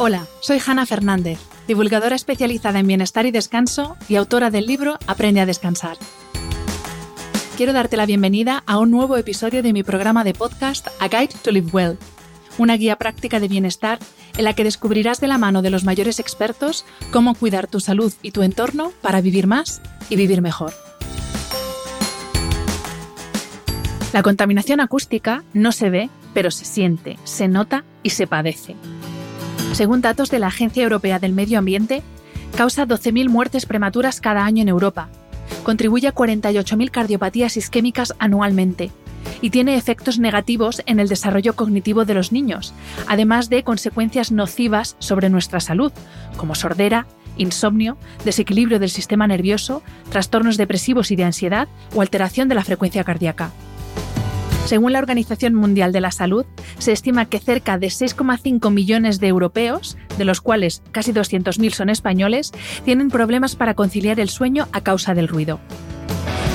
[0.00, 5.40] Hola, soy Hanna Fernández, divulgadora especializada en bienestar y descanso y autora del libro Aprende
[5.40, 5.96] a descansar.
[7.56, 11.36] Quiero darte la bienvenida a un nuevo episodio de mi programa de podcast A Guide
[11.44, 11.98] to Live Well,
[12.58, 14.00] una guía práctica de bienestar
[14.36, 18.12] en la que descubrirás de la mano de los mayores expertos cómo cuidar tu salud
[18.20, 20.74] y tu entorno para vivir más y vivir mejor.
[24.12, 28.74] La contaminación acústica no se ve, pero se siente, se nota y se padece.
[29.74, 32.04] Según datos de la Agencia Europea del Medio Ambiente,
[32.56, 35.08] causa 12.000 muertes prematuras cada año en Europa,
[35.64, 38.92] contribuye a 48.000 cardiopatías isquémicas anualmente
[39.40, 42.72] y tiene efectos negativos en el desarrollo cognitivo de los niños,
[43.08, 45.90] además de consecuencias nocivas sobre nuestra salud,
[46.36, 52.54] como sordera, insomnio, desequilibrio del sistema nervioso, trastornos depresivos y de ansiedad o alteración de
[52.54, 53.50] la frecuencia cardíaca.
[54.64, 56.46] Según la Organización Mundial de la Salud,
[56.78, 61.90] se estima que cerca de 6,5 millones de europeos, de los cuales casi 200.000 son
[61.90, 62.52] españoles,
[62.84, 65.60] tienen problemas para conciliar el sueño a causa del ruido.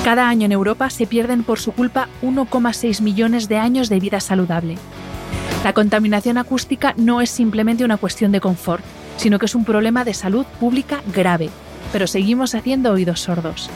[0.04, 4.18] Cada año en Europa se pierden por su culpa 1,6 millones de años de vida
[4.18, 4.76] saludable.
[5.62, 8.82] La contaminación acústica no es simplemente una cuestión de confort,
[9.18, 11.50] sino que es un problema de salud pública grave,
[11.92, 13.70] pero seguimos haciendo oídos sordos.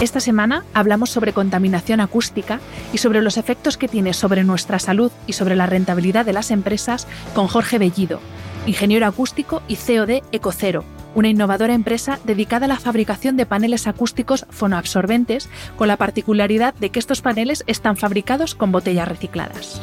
[0.00, 2.60] Esta semana hablamos sobre contaminación acústica
[2.92, 6.52] y sobre los efectos que tiene sobre nuestra salud y sobre la rentabilidad de las
[6.52, 8.20] empresas con Jorge Bellido,
[8.64, 10.84] ingeniero acústico y CEO de Ecocero,
[11.16, 16.90] una innovadora empresa dedicada a la fabricación de paneles acústicos fonoabsorbentes con la particularidad de
[16.90, 19.82] que estos paneles están fabricados con botellas recicladas.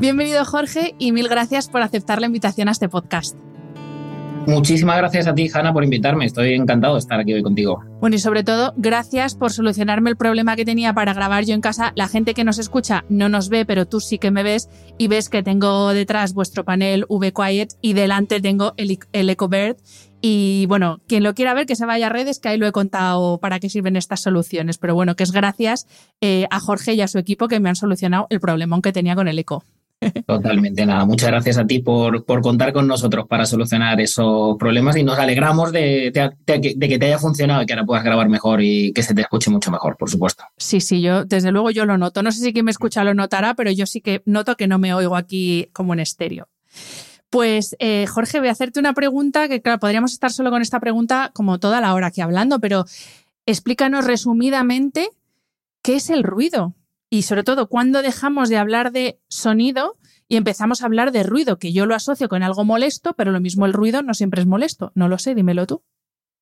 [0.00, 3.36] Bienvenido Jorge y mil gracias por aceptar la invitación a este podcast.
[4.46, 6.24] Muchísimas gracias a ti, Hanna, por invitarme.
[6.24, 7.84] Estoy encantado de estar aquí hoy contigo.
[8.00, 11.60] Bueno, y sobre todo, gracias por solucionarme el problema que tenía para grabar yo en
[11.60, 11.92] casa.
[11.96, 15.08] La gente que nos escucha no nos ve, pero tú sí que me ves y
[15.08, 19.76] ves que tengo detrás vuestro panel V Quiet y delante tengo el, el EcoBird.
[20.22, 22.72] Y bueno, quien lo quiera ver, que se vaya a redes, que ahí lo he
[22.72, 24.78] contado para qué sirven estas soluciones.
[24.78, 25.86] Pero bueno, que es gracias
[26.22, 29.14] eh, a Jorge y a su equipo que me han solucionado el problemón que tenía
[29.14, 29.62] con el eco.
[30.26, 31.04] Totalmente, nada.
[31.04, 35.18] Muchas gracias a ti por, por, contar con nosotros para solucionar esos problemas y nos
[35.18, 36.10] alegramos de,
[36.46, 39.50] que te haya funcionado y que ahora puedas grabar mejor y que se te escuche
[39.50, 40.44] mucho mejor, por supuesto.
[40.56, 42.22] Sí, sí, yo desde luego yo lo noto.
[42.22, 44.78] No sé si quien me escucha lo notará, pero yo sí que noto que no
[44.78, 46.48] me oigo aquí como en estéreo.
[47.28, 50.80] Pues eh, Jorge, voy a hacerte una pregunta que, claro, podríamos estar solo con esta
[50.80, 52.86] pregunta como toda la hora aquí hablando, pero
[53.46, 55.10] explícanos resumidamente
[55.82, 56.74] qué es el ruido
[57.10, 59.98] y sobre todo cuando dejamos de hablar de sonido
[60.28, 63.40] y empezamos a hablar de ruido, que yo lo asocio con algo molesto, pero lo
[63.40, 64.92] mismo el ruido no siempre es molesto.
[64.94, 65.82] No lo sé, dímelo tú.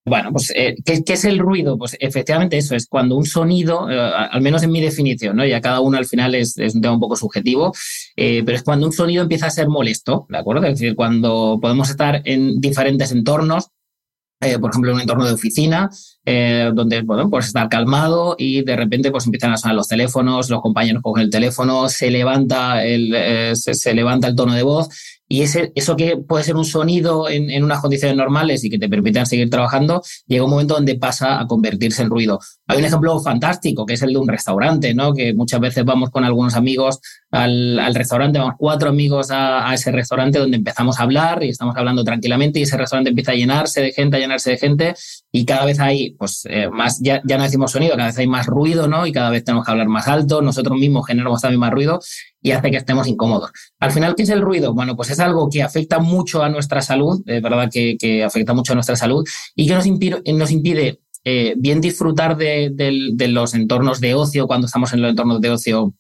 [0.05, 1.77] Bueno, pues, eh, ¿qué, es el ruido?
[1.79, 5.47] Pues efectivamente eso es cuando un sonido, eh, al menos en mi definición, ¿no?
[5.47, 7.73] Ya cada uno al final es, un tema un poco subjetivo,
[8.17, 10.67] eh, pero es cuando un sonido empieza a ser molesto, ¿de acuerdo?
[10.67, 13.71] Es decir, cuando podemos estar en diferentes entornos,
[14.61, 15.91] por ejemplo, en un entorno de oficina,
[16.25, 20.49] eh, donde bueno, pues estar calmado y de repente pues empiezan a sonar los teléfonos,
[20.49, 24.89] los compañeros cogen el teléfono, se levanta el, eh, se, levanta el tono de voz
[25.27, 28.79] y ese, eso que puede ser un sonido en, en, unas condiciones normales y que
[28.79, 32.39] te permitan seguir trabajando, llega un momento donde pasa a convertirse en ruido.
[32.67, 35.13] Hay un ejemplo fantástico que es el de un restaurante, ¿no?
[35.13, 37.01] que muchas veces vamos con algunos amigos
[37.31, 41.77] al, al restaurante, vamos cuatro amigos a, ese restaurante donde empezamos a hablar y estamos
[41.77, 44.95] hablando tranquilamente y ese restaurante empieza a llenarse de gente, a llenarse de gente
[45.31, 48.27] y cada vez hay pues eh, más, ya, ya no decimos sonido, cada vez hay
[48.27, 49.07] más ruido, ¿no?
[49.07, 52.01] Y cada vez tenemos que hablar más alto, nosotros mismos generamos también más ruido
[52.41, 53.51] y hace que estemos incómodos.
[53.79, 54.73] Al final, ¿qué es el ruido?
[54.73, 58.55] Bueno, pues es algo que afecta mucho a nuestra salud, de verdad que, que, afecta
[58.55, 63.29] mucho a nuestra salud y que nos impide, nos impide eh, bien disfrutar de, de
[63.29, 65.95] los entornos de ocio cuando estamos en los entornos de ocio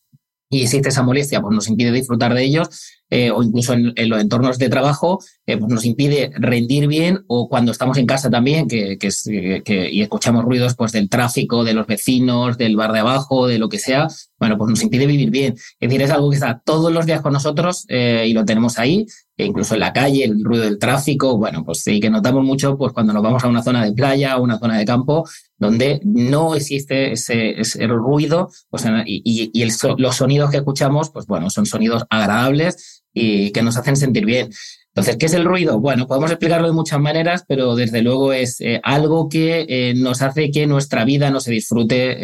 [0.50, 2.68] y existe esa molestia, pues nos impide disfrutar de ellos
[3.10, 7.48] eh, o incluso en, los entornos de trabajo, eh, pues nos impide rendir bien o
[7.48, 11.86] cuando estamos en casa también que, que, y escuchamos ruidos pues, del tráfico, de los
[11.86, 14.08] vecinos, del bar de abajo, de lo que sea,
[14.38, 15.54] bueno, pues nos impide vivir bien.
[15.54, 18.78] Es decir, es algo que está todos los días con nosotros eh, y lo tenemos
[18.78, 19.06] ahí,
[19.38, 22.76] e incluso en la calle, el ruido del tráfico, bueno, pues sí que notamos mucho
[22.76, 25.24] pues cuando nos vamos a una zona de playa o una zona de campo
[25.58, 27.54] donde no existe ese,
[27.88, 28.50] ruido
[29.04, 29.68] y, y,
[29.98, 34.50] los sonidos que escuchamos, pues bueno, son sonidos agradables y que nos hacen sentir bien.
[34.98, 35.78] Entonces, ¿qué es el ruido?
[35.78, 40.22] Bueno, podemos explicarlo de muchas maneras, pero desde luego es eh, algo que eh, nos
[40.22, 42.16] hace que nuestra vida no se disfrute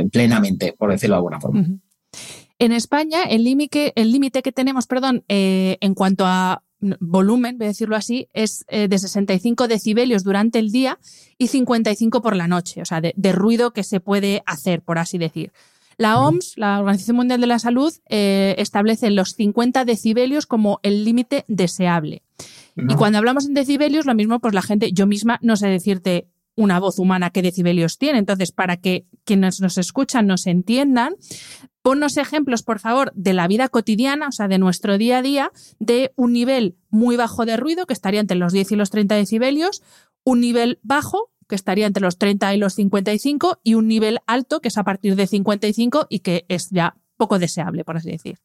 [0.00, 1.64] eh, plenamente, por decirlo de alguna forma.
[2.58, 7.96] En España, el límite el que tenemos, perdón, en cuanto a volumen, voy a decirlo
[7.96, 10.98] así, es de 65 decibelios durante el día
[11.38, 15.18] y 55 por la noche, o sea, de ruido que se puede hacer, por así
[15.18, 15.52] decir.
[16.00, 21.04] La OMS, la Organización Mundial de la Salud, eh, establece los 50 decibelios como el
[21.04, 22.22] límite deseable.
[22.74, 26.26] Y cuando hablamos en decibelios, lo mismo, pues la gente, yo misma no sé decirte
[26.56, 28.18] una voz humana qué decibelios tiene.
[28.18, 31.16] Entonces, para que quienes nos escuchan nos entiendan,
[31.82, 35.52] ponnos ejemplos, por favor, de la vida cotidiana, o sea, de nuestro día a día,
[35.78, 39.14] de un nivel muy bajo de ruido, que estaría entre los 10 y los 30
[39.14, 39.82] decibelios,
[40.24, 44.60] un nivel bajo, que estaría entre los 30 y los 55, y un nivel alto,
[44.60, 48.38] que es a partir de 55 y que es ya poco deseable, por así decir.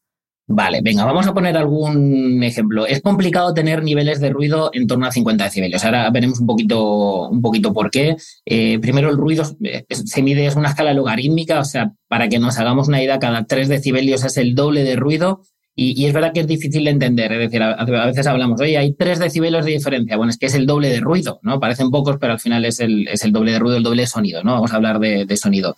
[0.47, 2.85] Vale, venga, vamos a poner algún ejemplo.
[2.85, 5.83] Es complicado tener niveles de ruido en torno a 50 decibelios.
[5.83, 8.15] Ahora veremos un poquito, un poquito por qué.
[8.45, 9.43] Eh, primero, el ruido
[9.89, 13.45] se mide, es una escala logarítmica, o sea, para que nos hagamos una idea, cada
[13.45, 15.41] 3 decibelios es el doble de ruido
[15.77, 18.93] y, es verdad que es difícil de entender, es decir, a, veces hablamos, oye, hay
[18.93, 20.15] tres decibelos de diferencia.
[20.15, 21.59] Bueno, es que es el doble de ruido, ¿no?
[21.59, 24.07] Parecen pocos, pero al final es el, es el doble de ruido, el doble de
[24.07, 24.53] sonido, ¿no?
[24.53, 25.75] Vamos a hablar de, sonido.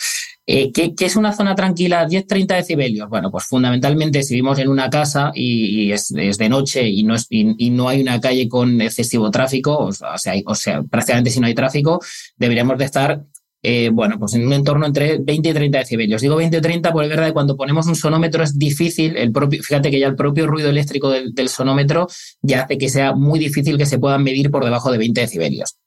[0.50, 2.08] Eh, ¿qué, es una zona tranquila?
[2.08, 3.10] 10-30 decibelios.
[3.10, 7.80] Bueno, pues fundamentalmente si vivimos en una casa y, es, de noche y no, y,
[7.88, 12.00] hay una calle con excesivo tráfico, o sea, prácticamente si no hay tráfico,
[12.38, 13.26] deberíamos de estar
[13.64, 16.22] eh, bueno, pues en un entorno entre 20 y 30 decibelios.
[16.22, 19.34] Digo 20 o 30 porque es verdad que cuando ponemos un sonómetro es difícil, el
[19.34, 22.08] propio, fíjate que ya el propio ruido eléctrico del, sonómetro
[22.42, 25.78] ya hace que sea muy difícil que se puedan medir por debajo de 20 decibelios.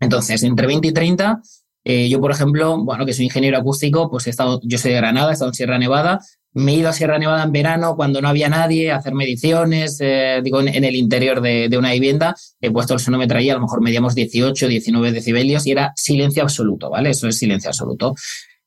[0.00, 1.40] Entonces, entre 20 y 30,
[1.84, 4.98] eh, yo, por ejemplo, bueno, que soy ingeniero acústico, pues he estado, yo soy de
[4.98, 6.20] Granada, he estado en Sierra Nevada,
[6.54, 9.98] me he ido a Sierra Nevada en verano cuando no había nadie a hacer mediciones,
[10.00, 12.36] eh, digo, en, el interior de, una vivienda.
[12.60, 16.42] He puesto el sonómetro ahí, a lo mejor medíamos 18, 19 decibelios y era silencio
[16.42, 17.10] absoluto, ¿vale?
[17.10, 18.14] Eso es silencio absoluto.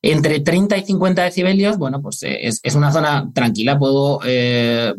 [0.02, 3.78] Entre 30 y 50 decibelios, bueno, pues eh, es, una zona tranquila.
[3.78, 4.92] Puedo, eh,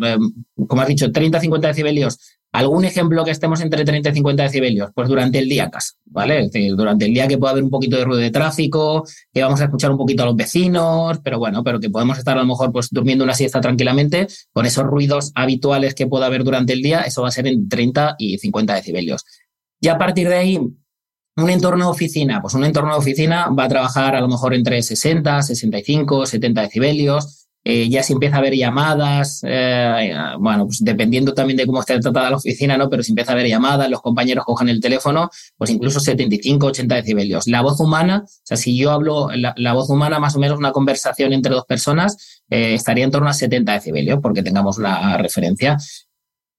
[0.68, 2.18] como has dicho, 30, 50 decibelios
[2.54, 4.90] ¿Algún ejemplo que estemos entre 30 y 50 decibelios?
[4.96, 6.40] Pues durante el día casi, ¿vale?
[6.40, 9.04] Es decir, durante el día que pueda haber un poquito de ruido de tráfico,
[9.34, 12.38] que vamos a escuchar un poquito a los vecinos, pero bueno, pero que podemos estar
[12.38, 16.44] a lo mejor pues durmiendo una siesta tranquilamente, con esos ruidos habituales que pueda haber
[16.44, 19.26] durante el día, eso va a ser en 30 y 50 decibelios.
[19.80, 20.60] Y a partir de ahí,
[21.38, 24.56] un entorno de oficina, pues un entorno de oficina va a trabajar a lo mejor
[24.56, 27.37] entre 60, 65, 70 decibelios,
[27.69, 32.00] eh, ya se empieza a ver llamadas, eh, bueno, pues dependiendo también de cómo esté
[32.00, 32.90] tratada la oficina, ¿no?
[32.90, 36.96] Pero si empieza a ver llamadas, los compañeros cojan el teléfono, pues incluso 75, 80
[36.96, 37.46] decibelios.
[37.46, 40.72] La voz humana, o sea, si yo hablo la, voz humana, más o menos una
[40.72, 45.75] conversación entre dos personas, eh, estaría en torno a 70 decibelios, porque tengamos una referencia.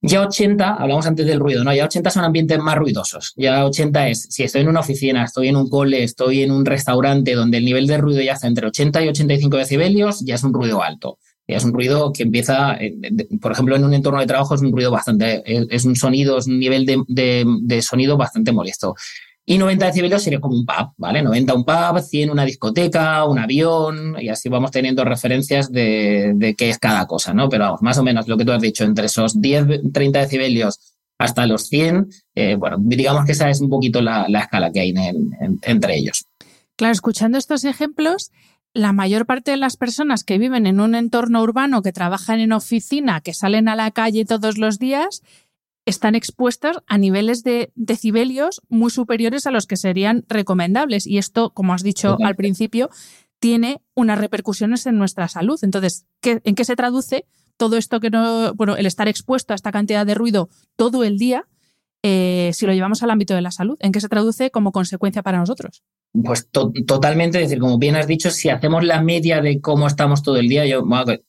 [0.00, 1.74] Ya 80, hablamos antes del ruido, ¿no?
[1.74, 3.32] Ya 80 son ambientes más ruidosos.
[3.36, 6.64] Ya 80 es, si estoy en una oficina, estoy en un cole, estoy en un
[6.64, 10.44] restaurante donde el nivel de ruido ya está entre 80 y 85 decibelios, ya es
[10.44, 11.18] un ruido alto.
[11.48, 12.94] Ya es un ruido que empieza, eh,
[13.40, 16.46] por ejemplo, en un entorno de trabajo es un ruido bastante, es un sonido, es
[16.46, 18.94] un nivel de sonido bastante molesto.
[19.50, 21.22] Y 90 decibelios sería como un pub, ¿vale?
[21.22, 26.68] 90 un pub, 100 una discoteca, un avión, y así vamos teniendo referencias de, qué
[26.68, 27.48] es cada cosa, ¿no?
[27.48, 30.94] Pero vamos, más o menos lo que tú has dicho, entre esos 10, 30 decibelios
[31.16, 34.94] hasta los 100, eh, bueno, digamos que esa es un poquito la, escala que hay
[35.62, 36.26] entre ellos.
[36.76, 38.30] Claro, escuchando estos ejemplos,
[38.74, 42.52] la mayor parte de las personas que viven en un entorno urbano, que trabajan en
[42.52, 45.22] oficina, que salen a la calle todos los días,
[45.88, 51.06] están expuestas a niveles de decibelios muy superiores a los que serían recomendables.
[51.06, 52.90] Y esto, como has dicho al principio,
[53.38, 55.58] tiene unas repercusiones en nuestra salud.
[55.62, 57.24] Entonces, ¿en qué se traduce
[57.56, 61.16] todo esto que no, bueno, el estar expuesto a esta cantidad de ruido todo el
[61.18, 61.48] día,
[62.02, 63.76] eh, si lo llevamos al ámbito de la salud?
[63.80, 65.82] ¿En qué se traduce como consecuencia para nosotros?
[66.24, 70.22] Pues totalmente, es decir, como bien has dicho, si hacemos la media de cómo estamos
[70.22, 70.82] todo el día, yo,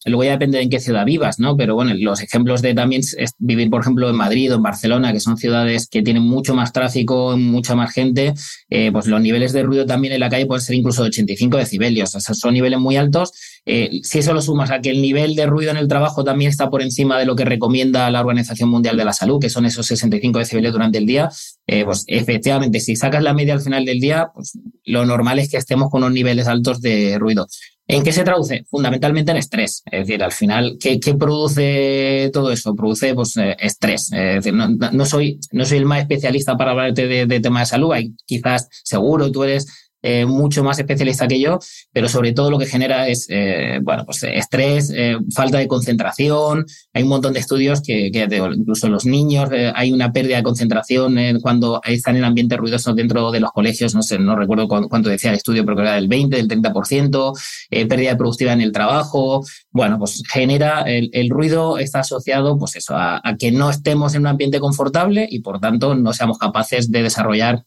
[0.05, 1.57] luego ya depende de en qué ciudad vivas, ¿no?
[1.57, 3.01] Pero bueno, los ejemplos de también
[3.39, 6.71] vivir, por ejemplo, en Madrid o en Barcelona, que son ciudades que tienen mucho más
[6.71, 8.33] tráfico, mucha más gente,
[8.69, 11.57] eh, pues los niveles de ruido también en la calle pueden ser incluso de 85
[11.57, 13.33] decibelios, o sea, son niveles muy altos
[13.65, 16.49] Eh, si eso lo sumas a que el nivel de ruido en el trabajo también
[16.49, 19.65] está por encima de lo que recomienda la Organización Mundial de la Salud, que son
[19.65, 21.29] esos 65 decibeles durante el día,
[21.67, 25.49] eh, pues efectivamente, si sacas la media al final del día, pues lo normal es
[25.49, 27.47] que estemos con unos niveles altos de ruido.
[27.87, 28.65] ¿En qué se traduce?
[28.69, 29.81] Fundamentalmente en estrés.
[29.91, 32.75] Es decir, al final, ¿qué, produce todo eso?
[32.75, 34.11] Produce pues, eh, estrés.
[34.13, 37.71] Es decir, no, soy, no soy el más especialista para hablarte de, de temas de
[37.71, 37.95] salud.
[38.27, 41.59] Quizás, seguro, tú eres eh, mucho más especialista que yo,
[41.91, 46.65] pero sobre todo lo que genera es, eh, bueno, pues estrés, eh, falta de concentración.
[46.93, 51.81] Hay un montón de estudios que, incluso los niños hay una pérdida de concentración cuando
[51.85, 53.93] están en ambientes ruidosos dentro de los colegios.
[53.93, 57.33] No sé, no recuerdo cuánto decía el estudio, pero era del 20, del 30%,
[57.69, 59.43] pérdida de productividad en el trabajo.
[59.71, 64.27] Bueno, pues genera el, ruido está asociado, pues eso, a que no estemos en un
[64.27, 67.65] ambiente confortable y por tanto no seamos capaces de desarrollar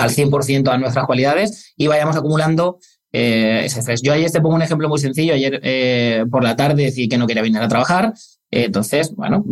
[0.00, 2.78] al 100% a nuestras cualidades y vayamos acumulando
[3.12, 4.02] eh, ese estrés.
[4.02, 5.34] Yo ayer te pongo un ejemplo muy sencillo.
[5.34, 8.12] Ayer eh, por la tarde decidí que no quería venir a trabajar.
[8.50, 9.44] Eh, entonces, bueno,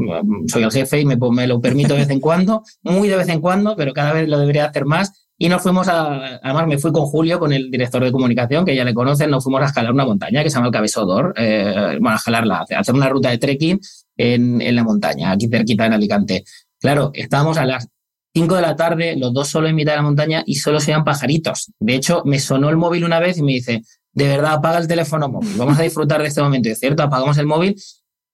[0.47, 3.40] soy el jefe y me, lo permito de vez en cuando, muy de vez en
[3.40, 5.26] cuando, pero cada vez lo debería hacer más.
[5.40, 8.75] Y nos fuimos a, además me fui con Julio, con el director de comunicación, que
[8.75, 12.11] ya le conocen, nos fuimos a escalar una montaña que se llama el Cabezodor, bueno,
[12.11, 13.81] a escalarla, hacer una ruta de trekking
[14.17, 16.45] en, en la montaña, aquí cerquita en Alicante.
[16.81, 17.88] Claro, estábamos a las
[18.38, 20.95] 5 de la tarde, los dos solo en mitad de la montaña y solo se
[21.04, 21.73] pajaritos.
[21.80, 24.87] De hecho, me sonó el móvil una vez y me dice, de verdad, apaga el
[24.87, 26.68] teléfono móvil, vamos a disfrutar de este momento.
[26.68, 27.75] Y es cierto, apagamos el móvil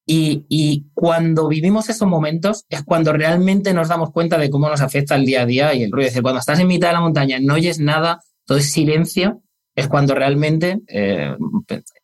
[0.06, 4.82] y, y, cuando vivimos esos momentos es cuando realmente nos damos cuenta de cómo nos
[4.82, 6.08] afecta el día a día y el ruido.
[6.08, 9.40] Es decir, cuando estás en mitad de la montaña, no oyes nada, todo es silencio,
[9.74, 11.34] es cuando realmente eh,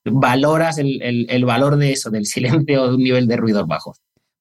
[0.05, 3.99] valoras el, el, el, valor de eso, del silencio de un nivel de ruidos bajos.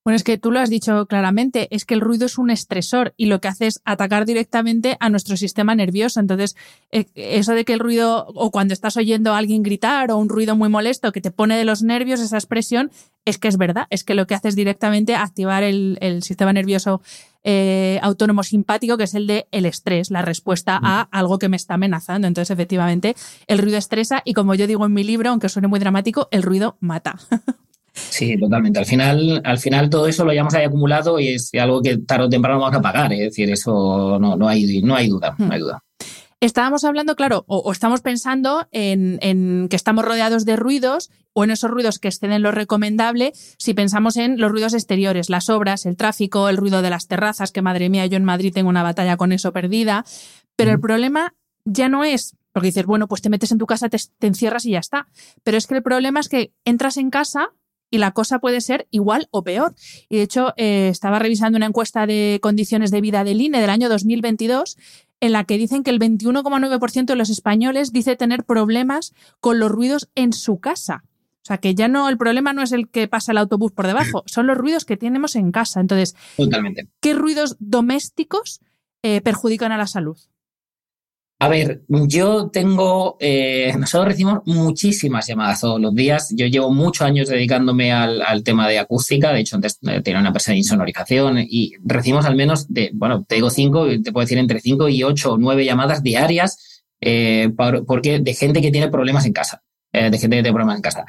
[0.10, 3.14] Bueno, es que tú lo has dicho claramente, es que el ruido es un estresor
[3.16, 6.20] y lo que hace es atacar directamente a nuestro sistema nervioso.
[6.20, 6.56] Entonces,
[6.90, 10.28] eh, eso de que el ruido, o cuando estás oyendo a alguien gritar o un
[10.28, 12.90] ruido muy molesto que te pone de los nervios, esa expresión,
[13.24, 17.04] es que es verdad, es que lo que hace es directamente activar el, sistema nervioso
[17.44, 21.56] eh, autónomo simpático, que es el de el estrés, la respuesta a algo que me
[21.56, 22.28] está amenazando.
[22.28, 25.80] Entonces, efectivamente, el ruido estresa y como yo digo en mi libro, aunque suene muy
[25.80, 27.20] dramático, el ruido mata.
[28.10, 28.80] Sí, totalmente.
[28.80, 32.26] Al final, al final todo eso lo hayamos ahí acumulado y es algo que tarde
[32.26, 33.14] o temprano vamos a pagar.
[33.14, 35.84] Es decir, eso no, no, hay, no hay duda, no hay duda.
[36.42, 41.52] Estábamos hablando, claro, o, estamos pensando en, en, que estamos rodeados de ruidos o en
[41.52, 45.98] esos ruidos que exceden lo recomendable si pensamos en los ruidos exteriores, las obras, el
[45.98, 49.18] tráfico, el ruido de las terrazas, que madre mía, yo en Madrid tengo una batalla
[49.18, 50.06] con eso perdida.
[50.56, 53.90] Pero el problema ya no es, porque dices, bueno, pues te metes en tu casa,
[53.90, 55.08] te, te encierras y ya está.
[55.44, 57.50] Pero es que el problema es que entras en casa
[57.90, 59.76] y la cosa puede ser igual o peor.
[60.10, 63.70] Y de hecho, eh, estaba revisando una encuesta de condiciones de vida del INE del
[63.70, 64.78] año 2022
[65.22, 69.72] en la que dicen que el 21,9% de los españoles dice tener problemas con los
[69.72, 71.04] ruidos en su casa.
[71.42, 73.88] O sea, que ya no, el problema no es el que pasa el autobús por
[73.88, 75.80] debajo, son los ruidos que tenemos en casa.
[75.80, 76.16] Entonces,
[77.00, 78.62] ¿qué ruidos domésticos
[79.04, 80.18] eh, perjudican a la salud?
[81.42, 86.34] A ver, yo tengo, eh, nosotros recibimos muchísimas llamadas todos los días.
[86.36, 89.32] Yo llevo muchos años dedicándome al, tema de acústica.
[89.32, 93.24] De hecho, antes eh, tenía una empresa de insonorización y recibimos al menos de, bueno,
[93.24, 97.50] te digo cinco, te puedo decir entre cinco y ocho o nueve llamadas diarias eh,
[97.88, 101.06] porque de gente que tiene problemas en casa, de gente que tiene problemas en casa.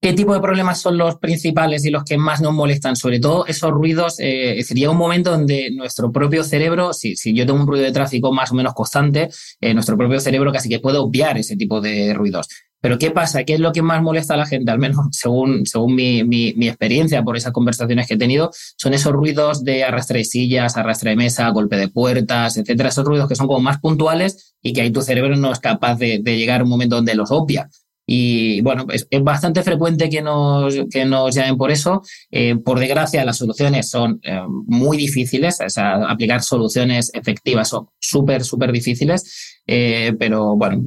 [0.00, 2.94] ¿Qué tipo de problemas son los principales y los que más nos molestan?
[2.94, 7.58] Sobre todo esos ruidos, eh, sería un momento donde nuestro propio cerebro, si, yo tengo
[7.58, 9.28] un ruido de tráfico más o menos constante,
[9.60, 12.46] eh, nuestro propio cerebro casi que puede obviar ese tipo de ruidos.
[12.80, 13.42] Pero ¿qué pasa?
[13.42, 14.70] ¿Qué es lo que más molesta a la gente?
[14.70, 19.12] Al menos según, según mi, mi, experiencia por esas conversaciones que he tenido, son esos
[19.12, 22.90] ruidos de arrastre de sillas, arrastre de mesa, golpe de puertas, etcétera.
[22.90, 25.96] Esos ruidos que son como más puntuales y que ahí tu cerebro no es capaz
[25.96, 27.68] de, de llegar a un momento donde los obvia.
[28.10, 32.00] Y bueno, es, es, bastante frecuente que nos, que nos llamen por eso.
[32.30, 37.90] Eh, por desgracia, las soluciones son eh, muy difíciles, o sea, aplicar soluciones efectivas son
[37.98, 39.60] súper, súper difíciles.
[39.66, 40.86] Eh, pero bueno,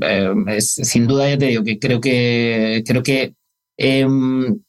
[0.58, 3.36] sin duda ya te digo que creo que, creo que
[3.78, 4.60] em,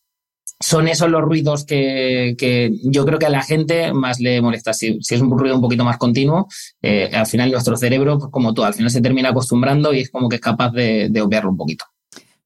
[0.60, 4.74] son esos los ruidos que, que, yo creo que a la gente más le molesta.
[4.74, 6.48] Si, si es un ruido un poquito más continuo,
[6.82, 10.28] al final nuestro cerebro, pues como tú, al final se termina acostumbrando y es como
[10.28, 11.86] que es capaz de obviarlo un poquito.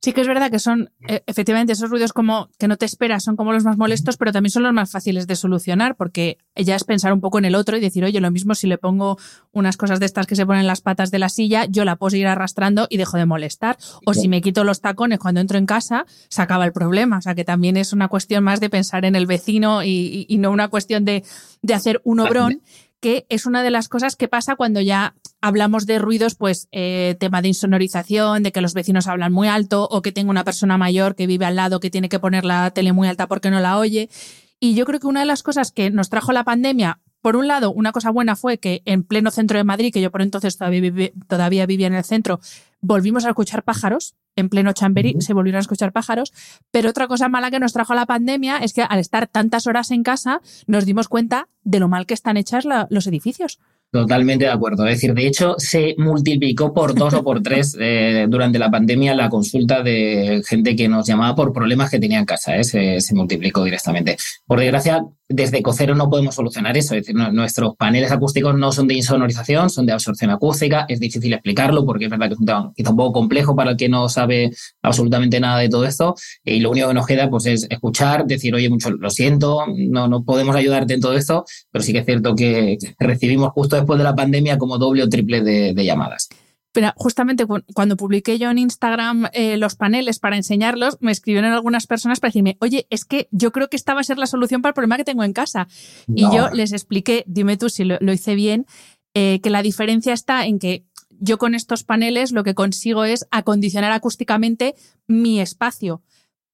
[0.06, 3.24] Sí que es verdad que son, e, efectivamente, esos ruidos como que no te esperas
[3.24, 6.76] son como los más molestos, pero también son los más fáciles de solucionar, porque ya
[6.76, 9.18] es pensar un poco en el otro y decir, oye, lo mismo si le pongo
[9.50, 11.96] unas cosas de estas que se ponen en las patas de la silla, yo la
[11.96, 13.78] puedo seguir arrastrando y dejo de molestar.
[14.04, 17.18] O si me quito los tacones cuando entro en casa, se acaba el problema.
[17.18, 20.38] O sea que también es una cuestión más de pensar en el vecino y, y
[20.38, 21.24] no una cuestión de,
[21.62, 22.62] de hacer un obrón
[23.06, 27.14] que es una de las cosas que pasa cuando ya hablamos de ruidos, pues eh,
[27.20, 30.76] tema de insonorización, de que los vecinos hablan muy alto o que tengo una persona
[30.76, 33.60] mayor que vive al lado que tiene que poner la tele muy alta porque no
[33.60, 34.10] la oye.
[34.58, 37.48] Y yo creo que una de las cosas que nos trajo la pandemia, por un
[37.48, 40.56] lado, una cosa buena fue que en pleno centro de Madrid, que yo por entonces
[40.56, 42.38] todavía, vivía en el centro,
[42.80, 44.14] volvimos a escuchar pájaros.
[44.36, 46.32] En pleno Chamberí se volvieron a escuchar pájaros.
[46.70, 49.90] Pero otra cosa mala que nos trajo la pandemia es que al estar tantas horas
[49.90, 53.58] en casa nos dimos cuenta de lo mal que están hechas los edificios.
[53.90, 54.86] Totalmente de acuerdo.
[54.86, 59.14] Es decir, de hecho, se multiplicó por dos o por tres eh, durante la pandemia
[59.14, 62.56] la consulta de gente que nos llamaba por problemas que tenía en casa.
[62.56, 62.64] ¿eh?
[62.64, 64.16] se, multiplicó directamente.
[64.46, 66.94] Por desgracia, desde Cocero no podemos solucionar eso.
[66.94, 70.86] Es decir, nuestros paneles acústicos no son de insonorización, son de absorción acústica.
[70.88, 73.72] Es difícil explicarlo porque es verdad que es un tema quizá un poco complejo para
[73.72, 74.50] el que no sabe
[74.82, 76.14] absolutamente nada de todo esto.
[76.44, 80.08] Y lo único que nos queda pues, es escuchar, decir, oye, mucho lo siento, no,
[80.08, 83.98] no podemos ayudarte en todo esto, pero sí que es cierto que recibimos justo después
[83.98, 86.28] de la pandemia como doble o triple de, llamadas.
[86.76, 91.86] Pero justamente cuando publiqué yo en Instagram eh, los paneles para enseñarlos, me escribieron algunas
[91.86, 94.60] personas para decirme, oye, es que yo creo que esta va a ser la solución
[94.60, 95.68] para el problema que tengo en casa.
[96.06, 98.66] Y yo les expliqué, dime tú si lo, hice bien,
[99.14, 100.84] eh, que la diferencia está en que
[101.18, 104.74] yo con estos paneles lo que consigo es acondicionar acústicamente
[105.06, 106.02] mi espacio.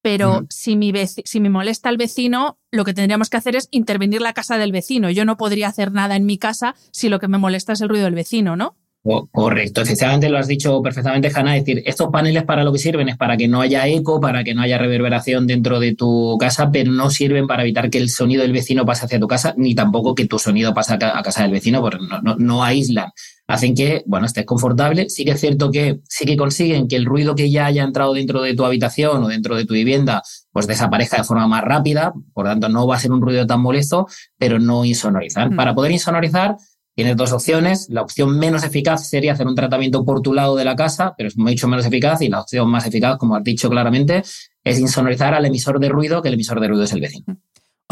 [0.01, 4.21] Pero si, mi si me molesta el vecino, lo que tendríamos que hacer es intervenir
[4.21, 5.09] la casa del vecino.
[5.09, 7.89] Yo no podría hacer nada en mi casa si lo que me molesta es el
[7.89, 8.77] ruido del vecino, ¿no?
[9.03, 11.57] Correcto, efectivamente lo has dicho perfectamente, Hanna.
[11.57, 14.45] Es decir, estos paneles para lo que sirven es para que no haya eco, para
[14.45, 18.09] que no haya reverberación dentro de tu casa, pero no sirven para evitar que el
[18.09, 21.43] sonido del vecino pase hacia tu casa, ni tampoco que tu sonido pase a casa
[21.43, 23.09] del vecino, porque no, no, aíslan.
[23.45, 25.09] Hacen que, bueno, estés confortable.
[25.09, 28.13] Sí que es cierto que sí que consiguen que el ruido que ya haya entrado
[28.13, 32.13] dentro de tu habitación o dentro de tu vivienda, pues desaparezca de forma más rápida.
[32.33, 34.07] Por tanto, no va a ser un ruido tan molesto,
[34.37, 35.53] pero no insonorizar.
[35.53, 36.55] Para poder insonorizar,
[36.95, 37.87] Tienes dos opciones.
[37.89, 41.27] La opción menos eficaz sería hacer un tratamiento por tu lado de la casa, pero
[41.27, 42.21] es mucho menos eficaz.
[42.21, 44.23] Y la opción más eficaz, como has dicho claramente,
[44.63, 47.37] es insonorizar al emisor de ruido, que el emisor de ruido es el vecino.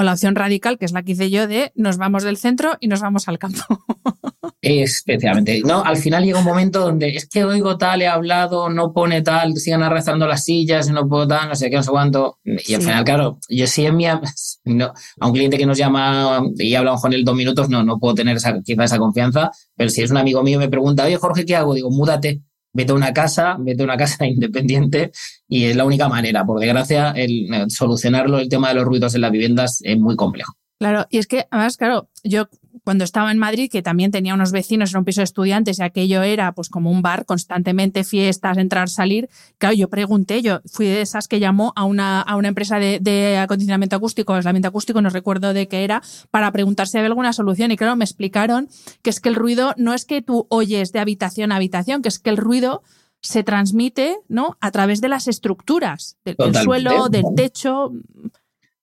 [0.02, 2.72] O la opción radical, que es la que hice yo, de nos vamos del centro
[2.80, 3.62] y nos vamos al campo.
[4.62, 5.62] Especialmente.
[5.64, 9.22] No, al final llega un momento donde es que oigo tal, he hablado, no pone
[9.22, 12.40] tal, sigan arrastrando las sillas, no puedo tal, no sé qué, no sé cuánto.
[12.44, 14.06] Y al final, claro, yo sí en mi,
[14.66, 18.00] no, a un cliente que nos llama y hablamos con él dos minutos, no, no
[18.00, 19.52] puedo tener esa, quizá esa confianza.
[19.76, 21.76] Pero si es un amigo mío me pregunta, oye Jorge, ¿qué hago?
[21.76, 22.42] Digo, múdate,
[22.74, 25.12] vete a una casa, vete a una casa independiente
[25.48, 26.46] y es la única manera.
[26.46, 30.54] Por desgracia, el, solucionarlo, el tema de los ruidos en las viviendas es muy complejo.
[30.80, 32.48] Claro, y es que además, claro, yo
[32.84, 35.84] cuando estaba en Madrid, que también tenía unos vecinos, en un piso de estudiantes y
[35.84, 39.30] aquello era pues como un bar, constantemente fiestas, entrar, salir.
[39.58, 43.38] Claro, yo pregunté, yo fui de esas que llamó a una, a una empresa de,
[43.38, 47.72] acondicionamiento acústico, aislamiento acústico, no recuerdo de qué era, para preguntar si había alguna solución.
[47.72, 48.68] Y claro, me explicaron
[49.04, 52.10] que es que el ruido no es que tú oyes de habitación a habitación, que
[52.10, 52.82] es que el ruido
[53.22, 54.58] se transmite ¿no?
[54.60, 57.92] a través de las estructuras, del suelo, del techo.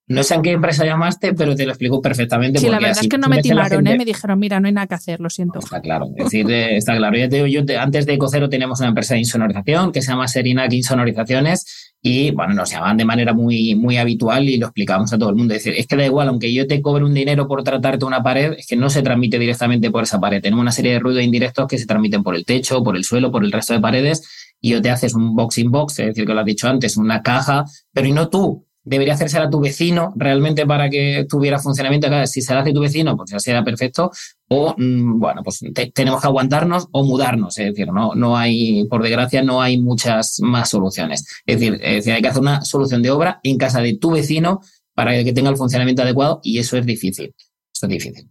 [0.09, 2.59] No sé en qué empresa llamaste, pero te lo explico perfectamente.
[2.59, 3.97] Sí, la verdad es que no me timaron, ¿eh?
[3.97, 5.59] me dijeron, mira, no hay nada que hacer, lo siento.
[5.59, 7.17] Está claro, es decir, eh, está claro.
[7.17, 10.27] Ya te digo, yo antes de Cocero tenemos una empresa de insonorización que se llama
[10.27, 15.19] Serinac Insonorizaciones y, bueno, nos llamaban de manera muy, muy habitual y lo explicábamos a
[15.19, 15.55] todo el mundo.
[15.55, 18.23] Es decir, es que da igual, aunque yo te cobre un dinero por tratarte una
[18.23, 20.41] pared, es que no se transmite directamente por esa pared.
[20.41, 23.31] Tenemos una serie de ruidos indirectos que se transmiten por el techo, por el suelo,
[23.31, 24.23] por el resto de paredes
[24.61, 26.97] y yo te haces un box in box, es decir, que lo has dicho antes,
[26.97, 31.59] una caja, pero y no tú, debería hacerse a tu vecino realmente para que tuviera
[31.59, 32.09] funcionamiento.
[32.27, 34.11] si se la hace tu vecino, pues ya será perfecto.
[34.49, 35.61] O, mm, bueno, pues
[35.95, 37.59] tenemos que aguantarnos o mudarnos.
[37.59, 41.25] Es decir, no, no hay, por desgracia, no hay muchas más soluciones.
[41.47, 44.13] Es decir, es decir, hay que hacer una solución de obra en casa de tu
[44.13, 44.61] vecino
[44.95, 47.35] para que tenga el funcionamiento adecuado y eso es difícil.
[47.73, 48.31] Eso es difícil.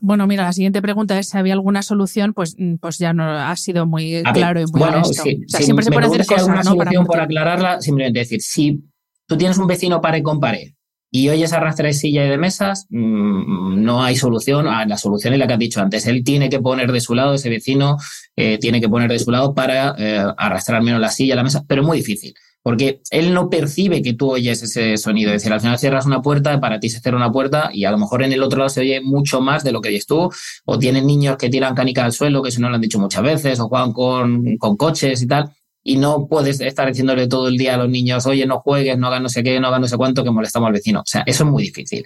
[0.00, 3.24] Bueno, mira, la siguiente pregunta es si había alguna solución, pues, mm, pues ya no
[3.24, 7.20] ha sido muy claro y muy bueno, siempre se puede hacer cosas, alguna solución por
[7.20, 8.84] aclararla, simplemente decir, si
[9.32, 10.72] tú tienes un vecino pared con pared
[11.10, 14.66] y oyes arrastrar de silla y de mesas, mm, no hay solución.
[14.68, 16.06] Ah, la solución es la que has dicho antes.
[16.06, 17.96] Él tiene que poner de su lado, ese vecino
[18.36, 21.64] eh, tiene que poner de su lado para eh, arrastrar menos la silla, la mesa,
[21.66, 22.34] pero es muy difícil.
[22.62, 25.30] Porque él no percibe que tú oyes ese sonido.
[25.30, 27.90] Es decir, al final cierras una puerta, para ti se cierra una puerta y a
[27.90, 30.30] lo mejor en el otro lado se oye mucho más de lo que oyes tú.
[30.66, 33.22] O tienen niños que tiran canica al suelo, que eso no lo han dicho muchas
[33.22, 35.50] veces, o juegan con coches y tal
[35.82, 39.08] y no puedes estar diciéndole todo el día a los niños, oye, no juegues, no
[39.08, 41.00] hagas no sé qué, no hagas no sé cuánto, que molestamos al vecino.
[41.00, 42.04] O sea, eso es muy difícil.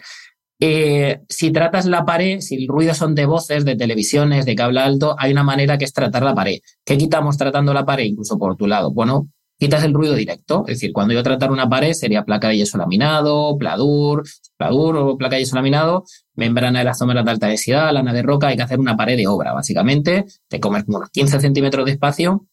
[0.59, 4.81] Eh, si tratas la pared, si el ruido son de voces, de televisiones, de cable
[4.81, 6.59] alto, hay una manera que es tratar la pared.
[6.85, 8.91] ¿Qué quitamos tratando la pared, incluso por tu lado?
[8.91, 10.65] Bueno, quitas el ruido directo.
[10.67, 14.25] Es decir, cuando yo tratar una pared sería placa de yeso laminado, pladur,
[14.57, 18.23] pladur o placa de yeso laminado, membrana de las sombras de alta densidad, lana de
[18.23, 21.93] roca, hay que hacer una pared de obra, básicamente, te comes unos 15 centímetros de
[21.93, 22.47] espacio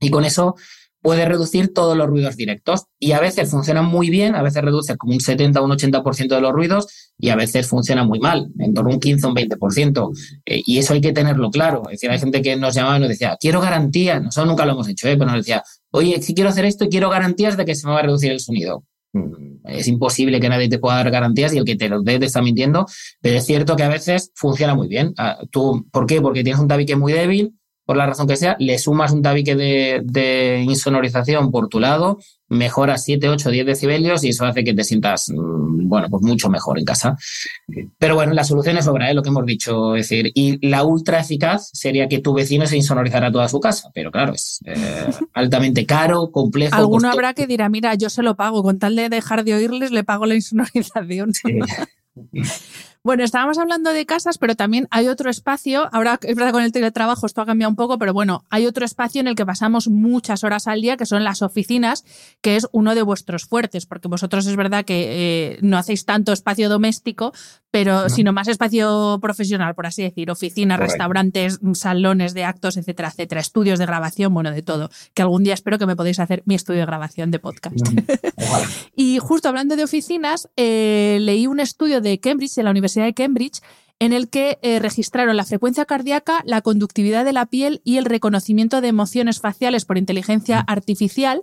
[0.00, 0.54] y con eso
[1.06, 2.86] puede reducir todos los ruidos directos.
[2.98, 6.34] Y a veces funcionan muy bien, a veces reduce como un 70 o un 80%
[6.34, 9.28] de los ruidos y a veces funciona muy mal, en torno a un 15 o
[9.28, 10.10] un 20%.
[10.46, 11.82] Eh, y eso hay que tenerlo claro.
[11.84, 14.72] Es decir, hay gente que nos llamaba y nos decía, quiero garantías, nosotros nunca lo
[14.72, 15.16] hemos hecho, ¿eh?
[15.16, 18.00] pero nos decía, oye, si quiero hacer esto quiero garantías de que se me va
[18.00, 18.82] a reducir el sonido.
[19.12, 22.18] Mm, es imposible que nadie te pueda dar garantías y el que te lo dé
[22.18, 22.86] te está mintiendo,
[23.20, 25.14] pero es cierto que a veces funciona muy bien.
[25.18, 26.20] Ah, ¿Tú, ¿Por qué?
[26.20, 27.55] Porque tienes un tabique muy débil,
[27.86, 32.18] por la razón que sea, le sumas un tabique de, insonorización por tu lado,
[32.48, 36.50] mejora 7, 8, 10 decibelios y eso hace que te sientas, mm, bueno, pues mucho
[36.50, 37.16] mejor en casa.
[37.98, 39.14] Pero bueno, la solución es obra, ¿eh?
[39.14, 39.94] lo que hemos dicho.
[39.94, 43.88] Es decir, y la ultra eficaz sería que tu vecino se insonorizara toda su casa,
[43.94, 44.74] pero claro, es eh,
[45.32, 46.74] altamente caro, complejo.
[46.74, 49.92] Alguno habrá que dirá, mira, yo se lo pago, con tal de dejar de oírles,
[49.92, 51.32] le pago la insonorización.
[53.06, 55.88] Bueno, estábamos hablando de casas, pero también hay otro espacio.
[55.92, 58.84] Ahora es verdad con el teletrabajo esto ha cambiado un poco, pero bueno, hay otro
[58.84, 62.04] espacio en el que pasamos muchas horas al día, que son las oficinas,
[62.40, 66.32] que es uno de vuestros fuertes, porque vosotros es verdad que eh, no hacéis tanto
[66.32, 67.32] espacio doméstico,
[67.70, 73.40] pero sino más espacio profesional, por así decir, oficinas, restaurantes, salones de actos, etcétera, etcétera,
[73.40, 74.88] estudios de grabación, bueno, de todo.
[75.14, 77.76] Que algún día espero que me podáis hacer mi estudio de grabación de podcast.
[78.96, 83.14] y justo hablando de oficinas, eh, leí un estudio de Cambridge, de la Universidad de
[83.14, 83.60] Cambridge,
[83.98, 88.04] en el que eh, registraron la frecuencia cardíaca, la conductividad de la piel y el
[88.04, 91.42] reconocimiento de emociones faciales por inteligencia artificial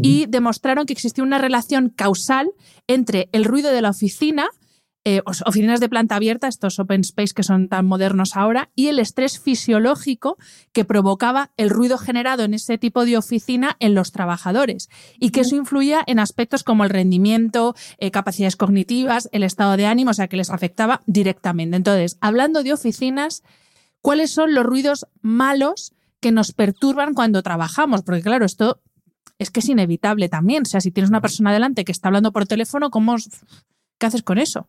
[0.00, 2.50] y demostraron que existía una relación causal
[2.86, 4.48] entre el ruido de la oficina,
[5.06, 8.98] eh, oficinas de planta abierta, estos open space que son tan modernos ahora, y el
[8.98, 10.36] estrés fisiológico
[10.72, 15.40] que provocaba el ruido generado en ese tipo de oficina en los trabajadores y que
[15.40, 20.14] eso influía en aspectos como el rendimiento, eh, capacidades cognitivas, el estado de ánimo, o
[20.14, 21.78] sea que les afectaba directamente.
[21.78, 23.42] Entonces, hablando de oficinas,
[24.02, 28.02] ¿cuáles son los ruidos malos que nos perturban cuando trabajamos?
[28.02, 28.82] Porque claro, esto
[29.38, 30.64] es que es inevitable también.
[30.64, 33.16] O sea, si tienes una persona delante que está hablando por teléfono, ¿cómo,
[33.98, 34.68] ¿qué haces con eso?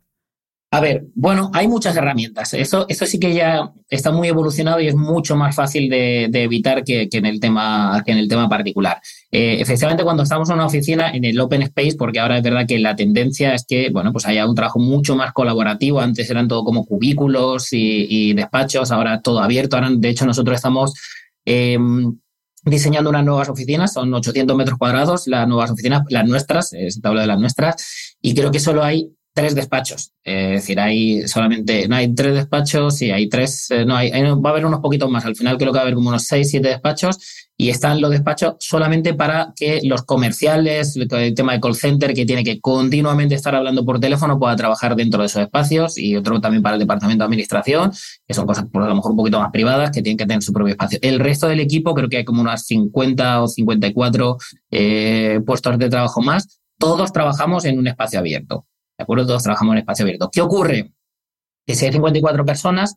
[0.74, 2.54] A ver, bueno, hay muchas herramientas.
[2.54, 6.86] Eso, eso sí que ya está muy evolucionado y es mucho más fácil de, evitar
[6.86, 9.02] que, en el tema, que en el tema particular.
[9.30, 12.66] Eh, efectivamente, cuando estamos en una oficina, en el open space, porque ahora es verdad
[12.66, 16.00] que la tendencia es que, bueno, pues haya un trabajo mucho más colaborativo.
[16.00, 19.76] Antes eran todo como cubículos y, despachos, ahora todo abierto.
[19.76, 20.94] Ahora, de hecho, nosotros estamos
[21.44, 22.18] em,
[22.64, 27.22] diseñando unas nuevas oficinas, son 800 metros cuadrados, las nuevas oficinas, las nuestras, es tabla
[27.22, 30.12] de las nuestras, y creo que solo hay tres despachos.
[30.24, 34.50] es decir, hay solamente, no hay tres despachos y hay tres, eh, no, hay, va
[34.50, 35.26] a haber unos poquitos más.
[35.26, 37.18] Al final creo que va a haber como unos seis, siete despachos
[37.58, 42.26] y están los despachos solamente para que los comerciales, el tema de call center que
[42.26, 46.42] tiene que continuamente estar hablando por teléfono pueda trabajar dentro de esos espacios y otro
[46.42, 47.92] también para el departamento de administración,
[48.28, 50.42] que son cosas por a lo mejor un poquito más privadas que tienen que tener
[50.42, 51.00] su propio espacio.
[51.02, 54.38] El resto del equipo creo que hay como unas 50 o 54
[54.72, 56.60] eh, puestos de trabajo más.
[56.80, 58.66] Todos trabajamos en un espacio abierto.
[59.02, 59.26] ¿De acuerdo?
[59.26, 60.30] Todos trabajamos en espacio abierto.
[60.32, 60.94] ¿Qué ocurre?
[61.66, 62.96] Que si hay 54 personas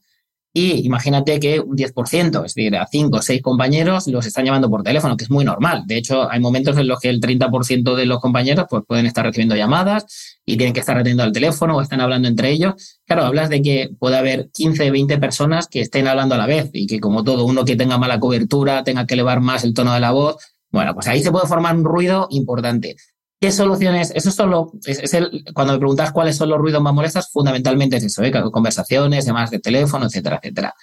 [0.57, 4.69] y imagínate que un 10%, es decir, a 5 o 6 compañeros los están llamando
[4.71, 5.83] por teléfono, que es muy normal.
[5.87, 9.25] De hecho, hay momentos en los que el 30% de los compañeros pues, pueden estar
[9.25, 13.01] recibiendo llamadas y tienen que estar atendiendo al teléfono o están hablando entre ellos.
[13.07, 16.71] Claro, hablas de que puede haber 15, 20 personas que estén hablando a la vez
[16.75, 19.95] y que como todo, uno que tenga mala cobertura tenga que elevar más el tono
[19.95, 20.37] de la voz.
[20.71, 22.95] Bueno, pues ahí se puede formar un ruido importante.
[23.45, 24.11] ¿Qué soluciones?
[24.15, 24.73] Eso es solo,
[25.53, 28.33] cuando me preguntas cuáles son los ruidos más molestos, fundamentalmente es eso, ¿eh?
[28.51, 30.75] conversaciones, llamadas de teléfono, etcétera, etcétera.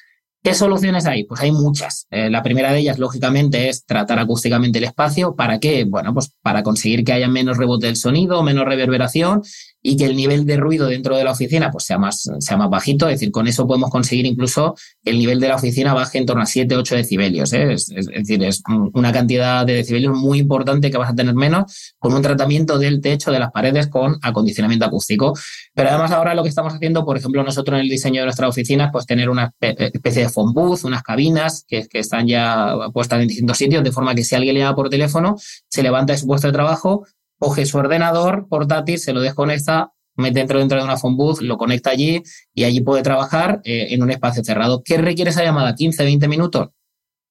[0.43, 1.24] ¿Qué soluciones hay?
[1.24, 2.06] Pues hay muchas.
[2.12, 5.36] Eh, la primera de ellas, lógicamente, es tratar acústicamente el espacio.
[5.36, 5.86] ¿Para qué?
[5.86, 9.41] Bueno, pues para conseguir que haya menos rebote del sonido, menos reverberación
[9.84, 12.70] y que el nivel de ruido dentro de la oficina pues sea más, sea más
[12.70, 13.08] bajito.
[13.08, 16.26] Es decir, con eso podemos conseguir incluso que el nivel de la oficina baje en
[16.26, 17.52] torno a 7, 8 decibelios.
[17.54, 17.74] ¿eh?
[17.74, 18.62] Es, decir, es
[18.94, 23.02] una cantidad de decibelios muy importante que vas a tener menos con un tratamiento del
[23.02, 25.34] techo, de las paredes con acondicionamiento acústico.
[25.74, 28.50] Pero además ahora lo que estamos haciendo, por ejemplo, nosotros en el diseño de nuestras
[28.50, 33.22] oficinas, pues tener una especie de phone booth, unas cabinas que, que están ya puestas
[33.22, 35.36] en distintos sitios, de forma que si alguien le llama por teléfono,
[35.70, 37.06] se levanta de su puesto de trabajo,
[37.42, 41.90] coge su ordenador portátil, se lo desconecta, mete dentro, dentro de una phone lo conecta
[41.90, 42.22] allí
[42.54, 44.84] y allí puede trabajar eh, en un espacio cerrado.
[44.86, 45.76] ¿Qué requiere esa llamada?
[45.76, 46.70] ¿15, 20 minutos?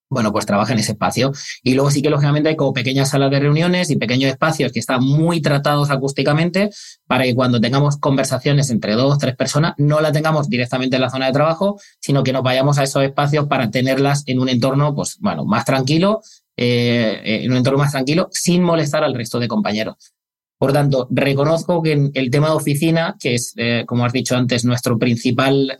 [0.08, 1.30] Bueno, pues trabaja en ese espacio.
[1.62, 4.80] Y luego sí que lógicamente hay como pequeñas salas de reuniones y pequeños espacios que
[4.80, 6.70] están muy tratados acústicamente
[7.06, 11.10] para que cuando tengamos conversaciones entre dos, tres personas, no la tengamos directamente en la
[11.10, 14.92] zona de trabajo, sino que nos vayamos a esos espacios para tenerlas en un entorno,
[14.92, 16.20] pues bueno, más tranquilo
[16.62, 20.12] en un entorno más tranquilo, sin molestar al resto de compañeros.
[20.58, 23.54] Por tanto, reconozco que en el tema de oficina, que es,
[23.86, 25.74] como has dicho antes, nuestro principal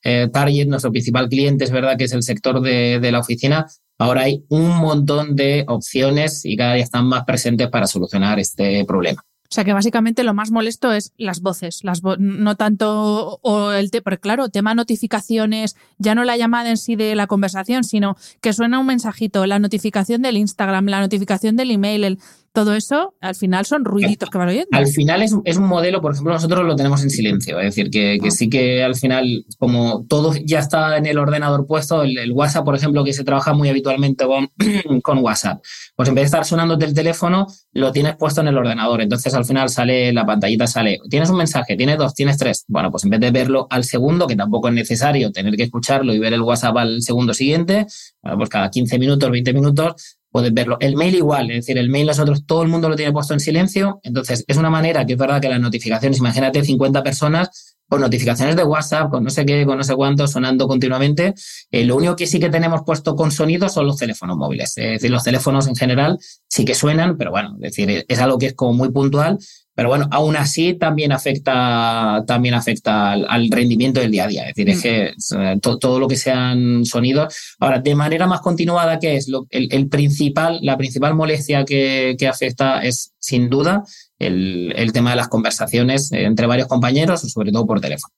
[0.00, 3.66] target, nuestro principal cliente, es verdad que es el sector de la oficina,
[3.98, 8.84] ahora hay un montón de opciones y cada día están más presentes para solucionar este
[8.84, 9.24] problema.
[9.52, 13.90] O sea que básicamente lo más molesto es las voces, las no tanto o el
[14.02, 18.54] porque claro, tema notificaciones, ya no la llamada en sí de la conversación, sino que
[18.54, 22.18] suena un mensajito, la notificación del Instagram, la notificación del email, el
[22.52, 24.68] todo eso al final son ruiditos que van oyendo.
[24.72, 27.90] Al final es, es, un modelo, por ejemplo, nosotros lo tenemos en silencio, es decir,
[27.90, 32.32] que, que sí que al final, como todo ya está en el ordenador puesto, el,
[32.32, 34.50] WhatsApp, por ejemplo, que se trabaja muy habitualmente con,
[35.02, 35.62] con, WhatsApp,
[35.96, 39.00] pues en vez de estar sonando del teléfono, lo tienes puesto en el ordenador.
[39.00, 42.64] Entonces al final sale, la pantallita sale, tienes un mensaje, tienes dos, tienes tres.
[42.68, 46.12] Bueno, pues en vez de verlo al segundo, que tampoco es necesario tener que escucharlo
[46.12, 47.86] y ver el WhatsApp al segundo siguiente,
[48.20, 50.78] pues cada 15 minutos, 20 minutos, puedes verlo.
[50.80, 53.40] El mail igual, es decir, el mail nosotros todo el mundo lo tiene puesto en
[53.40, 58.00] silencio, entonces es una manera que es verdad que las notificaciones, imagínate 50 personas con
[58.00, 61.34] notificaciones de WhatsApp, con no sé qué, con no sé cuánto, sonando continuamente.
[61.70, 64.72] Eh, lo único que sí que tenemos puesto con sonido son los teléfonos móviles.
[64.78, 66.18] Es decir, los teléfonos en general
[66.48, 69.38] sí que suenan, pero bueno, es decir, es algo que es como muy puntual
[69.74, 74.48] pero bueno, aún así también afecta, también afecta al, rendimiento del día a día.
[74.48, 75.60] Es decir, es mm.
[75.60, 77.34] que todo lo que sean sonidos.
[77.58, 79.28] Ahora, de manera más continuada, ¿qué es?
[79.28, 83.82] Lo, el, principal, la principal molestia que, que afecta es, sin duda,
[84.18, 88.12] el, el, tema de las conversaciones entre varios compañeros, sobre todo por teléfono.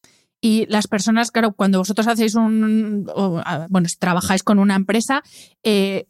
[0.44, 3.06] Y las personas, claro, cuando vosotros hacéis un,
[3.70, 5.22] bueno, trabajáis con una empresa,
[5.62, 6.04] eh,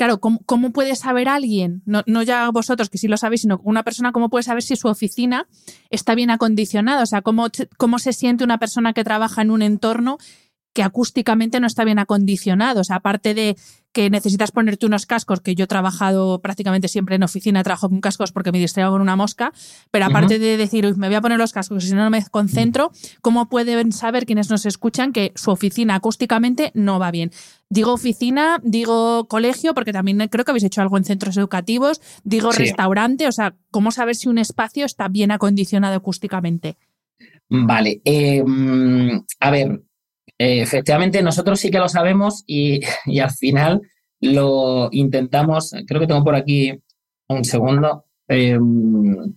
[0.00, 4.12] claro, ¿cómo, puede saber alguien, no, ya vosotros que sí lo sabéis, sino una persona,
[4.12, 5.46] cómo puede saber si su oficina
[5.90, 7.02] está bien acondicionada?
[7.02, 10.16] O sea, ¿cómo, cómo se siente una persona que trabaja en un entorno
[10.72, 12.80] que acústicamente no está bien acondicionado?
[12.80, 13.58] O sea, aparte de
[13.92, 18.00] que necesitas ponerte unos cascos, que yo he trabajado prácticamente siempre en oficina, trabajo con
[18.00, 19.52] cascos porque me distraigo con una mosca,
[19.90, 22.92] pero aparte de decir, me voy a poner los cascos, si no, no me concentro,
[23.20, 27.30] ¿cómo pueden saber quienes nos escuchan que su oficina acústicamente no va bien?
[27.68, 32.52] Digo oficina, digo colegio, porque también creo que habéis hecho algo en centros educativos, digo
[32.52, 36.76] restaurante, o sea, ¿cómo saber si un espacio está bien acondicionado acústicamente?
[37.48, 39.82] Vale, eh, mm, a ver,
[40.40, 42.80] eh, efectivamente, nosotros sí que lo sabemos y,
[43.20, 43.82] al final
[44.22, 45.74] lo intentamos.
[45.86, 46.80] Creo que tengo por aquí
[47.28, 48.06] un segundo.
[48.26, 49.34] Em,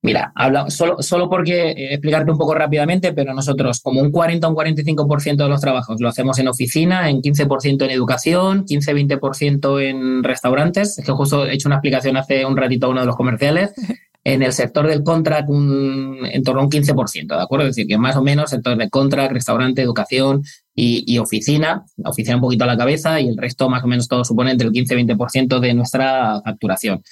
[0.00, 4.46] mira, habla, solo, solo porque eh, explicarte un poco rápidamente, pero nosotros como un 40
[4.46, 9.82] o un 45% de los trabajos lo hacemos en oficina, en 15% en educación, 15-20%
[9.82, 10.98] en restaurantes.
[10.98, 13.74] Es que justo he hecho una explicación hace un ratito a uno de los comerciales.
[14.24, 17.66] En el sector del contract, un, en torno a un 15%, ¿de acuerdo?
[17.66, 20.42] Es decir, que más o menos sector de contract, restaurante, educación
[20.74, 24.24] y, oficina, oficina un poquito a la cabeza y el resto más o menos todo
[24.24, 27.02] supone entre el 15 y 20% de nuestra facturación.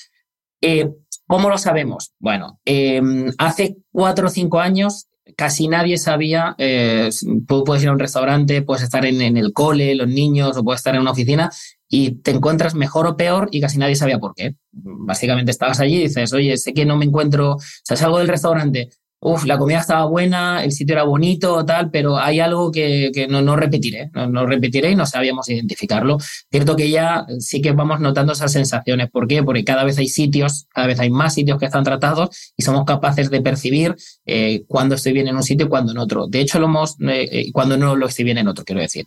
[0.61, 0.89] Eh,
[1.27, 2.13] ¿Cómo lo sabemos?
[2.19, 7.11] Bueno, em, hace cuatro o cinco años casi nadie sabía, eh,
[7.47, 10.81] puedes ir a un restaurante, puedes estar en, en, el cole, los niños, o puedes
[10.81, 11.51] estar en una oficina
[11.91, 14.55] y te encuentras mejor o peor y casi nadie sabía por qué.
[14.73, 18.29] Básicamente estabas allí y dices, oye, sé que no me encuentro, o sea, salgo del
[18.29, 23.11] restaurante, uff, la comida estaba buena, el sitio era bonito, tal, pero hay algo que,
[23.13, 26.19] que no, no, repetiré, no, no, repetiré y no sabíamos identificarlo.
[26.51, 29.11] Cierto que ya sí que vamos notando esas sensaciones.
[29.11, 29.43] ¿Por qué?
[29.43, 32.85] Porque cada vez hay sitios, cada vez hay más sitios que están tratados y somos
[32.85, 36.27] capaces de percibir eh, cuándo estoy bien en un sitio y cuándo en otro.
[36.27, 39.05] De hecho, lo hemos, eh, eh cuando no lo estoy bien en otro, quiero decir.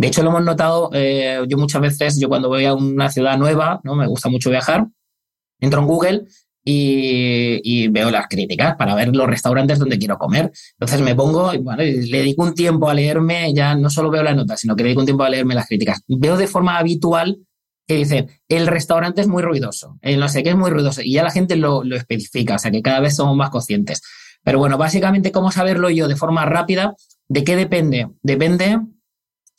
[0.00, 3.36] De hecho, lo hemos notado, eh, yo muchas veces, yo cuando voy a una ciudad
[3.36, 3.94] nueva, ¿no?
[3.94, 4.86] me gusta mucho viajar,
[5.60, 6.24] entro en Google
[6.64, 10.52] y, veo las críticas para ver los restaurantes donde quiero comer.
[10.72, 11.60] Entonces me pongo, y
[12.08, 14.88] le dedico un tiempo a leerme, ya no solo veo las notas, sino que le
[14.88, 16.00] dedico un tiempo a leerme las críticas.
[16.08, 17.36] Veo de forma habitual
[17.86, 21.24] que dice, el restaurante es muy ruidoso, no sé qué es muy ruidoso, y ya
[21.24, 24.00] la gente lo, lo especifica, o sea que cada vez somos más conscientes.
[24.42, 26.94] Pero bueno, básicamente, ¿cómo saberlo yo de forma rápida?
[27.28, 28.08] ¿De qué depende?
[28.22, 28.78] Depende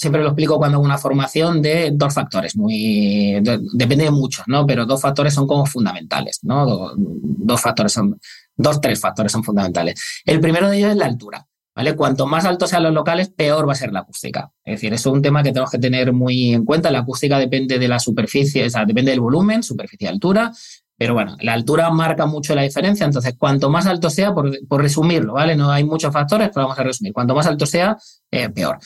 [0.02, 3.40] siempre lo explico cuando hago una formación de dos factores, muy
[3.74, 4.66] depende de muchos, ¿no?
[4.66, 6.96] Pero dos factores son como fundamentales, ¿no?
[6.98, 8.20] Dos, factores son,
[8.56, 10.24] dos, tres factores son fundamentales.
[10.26, 11.96] El primero de ellos es la altura, ¿vale?
[11.96, 14.52] Cuanto más altos sean los locales, peor va a ser la acústica.
[14.66, 16.90] Es decir, eso es un tema que tenemos que tener muy en cuenta.
[16.90, 20.52] La acústica depende de la superficie, o sea, depende del volumen, superficie altura.
[20.98, 25.34] Pero bueno, la altura marca mucho la diferencia, entonces cuanto más alto sea, por, resumirlo,
[25.34, 25.56] ¿vale?
[25.56, 27.12] No hay muchos factores, pero vamos a resumir.
[27.12, 27.98] Cuanto más alto sea,
[28.30, 28.78] eh, peor.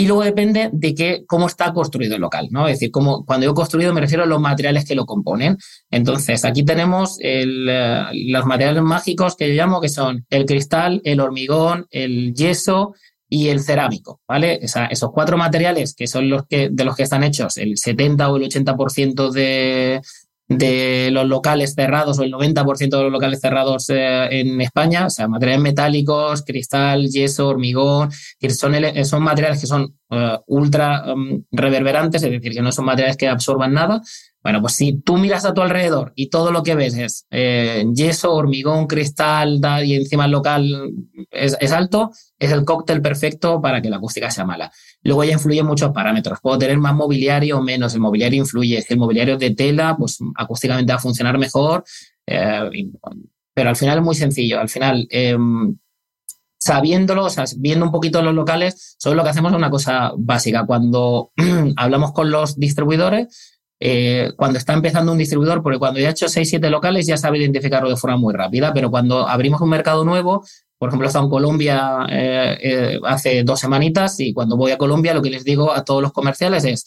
[0.00, 2.66] Y luego depende de qué, cómo está construido el local, ¿no?
[2.66, 5.58] Es decir, cómo, cuando yo construido me refiero a los materiales que lo componen.
[5.90, 11.02] Entonces, aquí tenemos el, eh, los materiales mágicos que yo llamo que son el cristal,
[11.04, 12.94] el hormigón, el yeso
[13.28, 14.58] y el cerámico, ¿vale?
[14.62, 18.38] esos cuatro materiales que son los que, de los que están hechos el 70 o
[18.38, 20.00] el 80% de,
[20.50, 25.10] de los locales cerrados o el 90% de los locales cerrados eh, en España, o
[25.10, 28.10] sea, materiales metálicos, cristal, yeso, hormigón,
[28.48, 33.16] son, son materiales que son eh, ultra um, reverberantes, es decir, que no son materiales
[33.16, 34.02] que absorban nada,
[34.42, 37.84] bueno, pues si tú miras a tu alrededor y todo lo que ves es eh,
[37.92, 40.94] yeso, hormigón, cristal y encima el local
[41.30, 44.72] es, alto, es el cóctel perfecto para que la acústica sea mala.
[45.02, 46.38] Luego ya influyen muchos parámetros.
[46.40, 47.92] Puedo tener más mobiliario o menos.
[47.94, 48.80] El mobiliario influye.
[48.80, 51.84] Si el mobiliario es de tela, pues acústicamente va a funcionar mejor.
[52.26, 52.88] Eh,
[53.52, 54.58] pero al final es muy sencillo.
[54.58, 55.76] Al final, em,
[56.58, 60.12] sabiéndolo, o sea, viendo un poquito los locales, solo lo que hacemos es una cosa
[60.16, 60.64] básica.
[60.64, 61.32] Cuando
[61.76, 66.28] hablamos con los distribuidores, eh, cuando está empezando un distribuidor, porque cuando ya ha hecho
[66.28, 70.04] 6, 7 locales ya sabe identificarlo de forma muy rápida, pero cuando abrimos un mercado
[70.04, 70.44] nuevo,
[70.78, 74.78] por ejemplo, he estado en Colombia eh, eh, hace dos semanitas y cuando voy a
[74.78, 76.86] Colombia lo que les digo a todos los comerciales es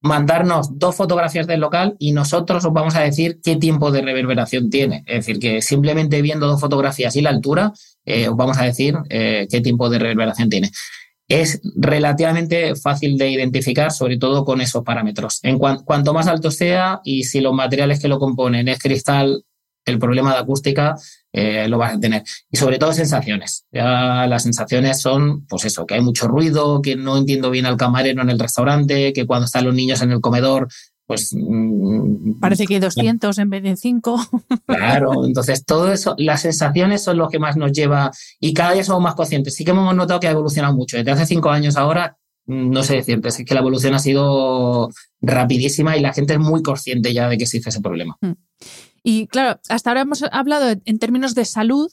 [0.00, 4.70] mandarnos dos fotografías del local y nosotros os vamos a decir qué tiempo de reverberación
[4.70, 5.02] tiene.
[5.06, 7.72] Es decir, que simplemente viendo dos fotografías y la altura,
[8.06, 10.70] os vamos a decir qué tiempo de reverberación tiene
[11.28, 15.40] es relativamente fácil de identificar, sobre todo con esos parámetros.
[15.42, 19.44] En cuanto más alto sea y si los materiales que lo componen es cristal,
[19.84, 20.96] el problema de acústica
[21.32, 22.22] eh, lo vas a tener.
[22.50, 23.64] Y sobre todo sensaciones.
[23.70, 27.76] Ya las sensaciones son, pues eso, que hay mucho ruido, que no entiendo bien al
[27.76, 30.68] camarero en el restaurante, que cuando están los niños en el comedor
[31.08, 31.34] pues...
[31.34, 34.20] Mm, Parece que hay 200 en vez de 5.
[34.66, 38.84] Claro, entonces todo eso, las sensaciones son lo que más nos lleva y cada día
[38.84, 39.54] somos más conscientes.
[39.54, 40.98] Sí que hemos notado que ha evolucionado mucho.
[40.98, 44.90] Desde hace cinco años ahora, mm, no sé decirte, es que la evolución ha sido
[45.22, 48.18] rapidísima y la gente es muy consciente ya de que existe ese problema.
[48.20, 48.32] Mm.
[49.02, 51.90] Y claro, hasta ahora hemos hablado en términos de salud,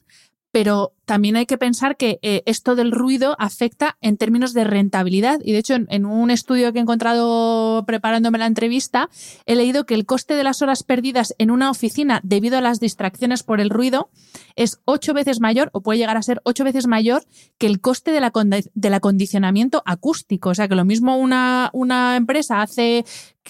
[0.55, 5.41] pero también hay que pensar que eh, esto del ruido afecta en términos de rentabilidad.
[5.43, 9.09] Y de hecho, en, un estudio que he encontrado preparándome la entrevista,
[9.45, 12.79] he leído que el coste de las horas perdidas en una oficina debido a las
[12.79, 14.09] distracciones por el ruido
[14.55, 17.25] es ocho veces mayor o puede llegar a ser ocho veces mayor
[17.57, 18.31] que el coste de la
[18.75, 20.51] del acondicionamiento acústico.
[20.51, 23.03] O sea, que lo mismo una, una empresa hace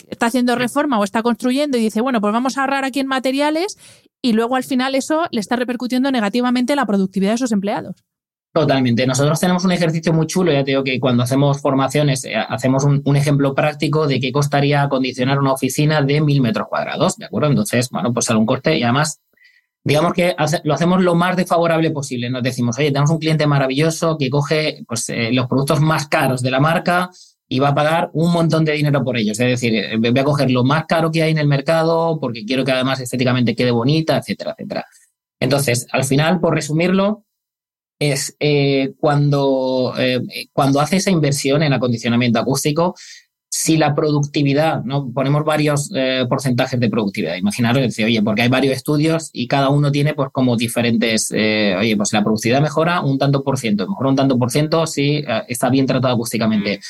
[0.09, 3.07] está haciendo reforma o está construyendo y dice, bueno, pues vamos a ahorrar aquí en
[3.07, 3.77] materiales
[4.21, 8.03] y luego al final eso le está repercutiendo negativamente en la productividad de sus empleados.
[8.55, 9.05] Totalmente.
[9.05, 12.85] Nosotros tenemos un ejercicio muy chulo, ya te digo que cuando hacemos formaciones eh, hacemos
[12.85, 17.49] un, ejemplo práctico de qué costaría acondicionar una oficina de mil metros cuadrados, ¿de acuerdo?
[17.49, 19.19] Entonces, bueno, pues sale un corte y además,
[19.83, 22.29] digamos que lo hacemos lo más desfavorable posible.
[22.29, 26.41] Nos decimos, oye, tenemos un cliente maravilloso que coge pues, eh, los productos más caros
[26.41, 27.09] de la marca,
[27.47, 29.39] y va a pagar un montón de dinero por ellos.
[29.39, 32.45] Es decir, eh, voy a coger lo más caro que hay en el mercado porque
[32.45, 34.85] quiero que además estéticamente quede bonita, etcétera, etcétera.
[35.39, 37.23] Entonces, al final, por resumirlo,
[37.99, 40.21] es eh, cuando, eh,
[40.53, 42.95] cuando hace esa inversión en acondicionamiento acústico,
[43.47, 45.09] si la productividad, ¿no?
[45.13, 45.89] Ponemos varios
[46.27, 47.37] porcentajes de productividad.
[47.37, 51.95] Imaginaros, decir, oye, porque hay varios estudios y cada uno tiene pues como diferentes, oye,
[51.95, 55.69] pues la productividad mejora un tanto por ciento, mejora un tanto por ciento si está
[55.69, 56.81] bien tratado acústicamente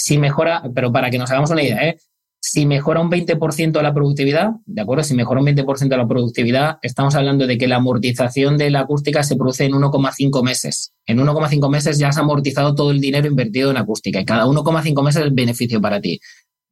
[0.00, 1.98] si mejora, pero para que nos hagamos una idea, ¿eh?
[2.42, 5.04] si mejora un 20% la productividad, ¿de acuerdo?
[5.04, 9.22] Si mejora un 20% la productividad, estamos hablando de que la amortización de la acústica
[9.22, 10.94] se produce en 1,5 meses.
[11.04, 15.04] En 1,5 meses ya has amortizado todo el dinero invertido en acústica y cada 1,5
[15.04, 16.18] meses es beneficio para ti.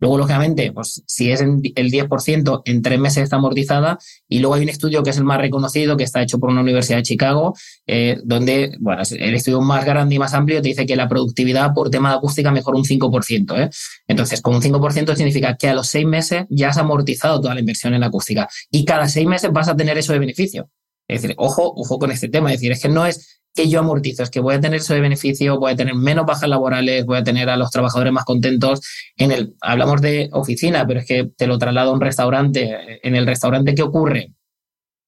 [0.01, 3.99] Luego, lógicamente, pues si es el 10%, en tres meses está amortizada.
[4.29, 6.61] Y luego hay un estudio que es el más reconocido, que está hecho por una
[6.61, 7.55] universidad de Chicago,
[7.87, 11.75] eh, donde, bueno, el estudio más grande y más amplio te dice que la productividad
[11.75, 13.59] por tema de acústica mejora un 5%.
[13.59, 13.71] ¿eh?
[14.07, 17.61] Entonces, con un 5% significa que a los seis meses ya has amortizado toda la
[17.61, 18.49] inversión en acústica.
[18.71, 20.69] Y cada seis meses vas a tener eso de beneficio.
[21.09, 22.53] Es decir, ojo, ojo con este tema.
[22.53, 24.95] Es decir, es que no es que yo amortizo, es que voy a tener eso
[24.95, 28.25] de beneficio, voy a tener menos bajas laborales, voy a tener a los trabajadores más
[28.25, 28.81] contentos.
[29.17, 33.01] En el, hablamos de oficina, pero es que te lo traslado a un restaurante.
[33.03, 34.33] En el restaurante, ¿qué ocurre?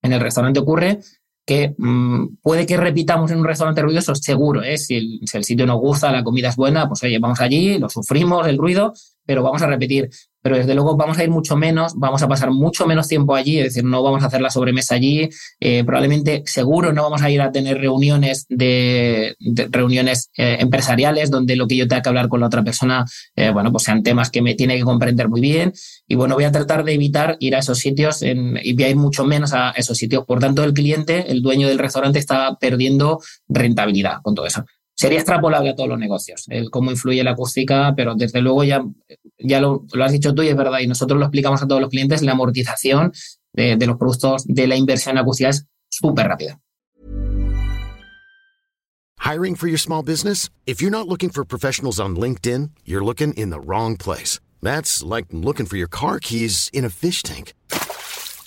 [0.03, 0.99] En el restaurante ocurre
[1.47, 4.79] que mm, puede que repitamos en un restaurante ruidoso, seguro, ¿eh?
[4.79, 7.79] si, el, si el sitio nos gusta, la comida es buena, pues oye, vamos allí,
[7.79, 8.93] lo sufrimos, el ruido,
[9.27, 10.09] pero vamos a repetir
[10.43, 13.59] pero desde luego vamos a ir mucho menos, vamos a pasar mucho menos tiempo allí,
[13.59, 15.29] es decir, no vamos a hacer la sobremesa allí,
[15.61, 19.37] eh, probablemente seguro no vamos a ir a tener reuniones de,
[19.71, 23.05] reuniones eh, empresariales donde lo que yo tenga que hablar con la otra persona,
[23.37, 25.73] eh, bueno, pues sean temas que me tiene que comprender muy bien.
[26.07, 28.97] Y bueno, voy a tratar de evitar ir a esos sitios y voy a ir
[28.97, 30.25] mucho menos a esos sitios.
[30.25, 34.65] Por tanto, el cliente, el dueño del restaurante está perdiendo rentabilidad con todo eso
[35.01, 38.85] sería extrapolable a todos los negocios, el cómo influye la acústica, pero desde luego ya,
[39.39, 41.89] ya lo, has dicho tú y es verdad, y nosotros lo explicamos a todos los
[41.89, 43.11] clientes, la amortización
[43.55, 46.61] de, de los productos de la inversión acústica es súper rápida.
[49.21, 50.51] Hiring for your small business?
[50.67, 54.39] If you're not looking for professionals on LinkedIn, you're looking in the wrong place.
[54.61, 57.55] That's like looking for your car keys in a fish tank.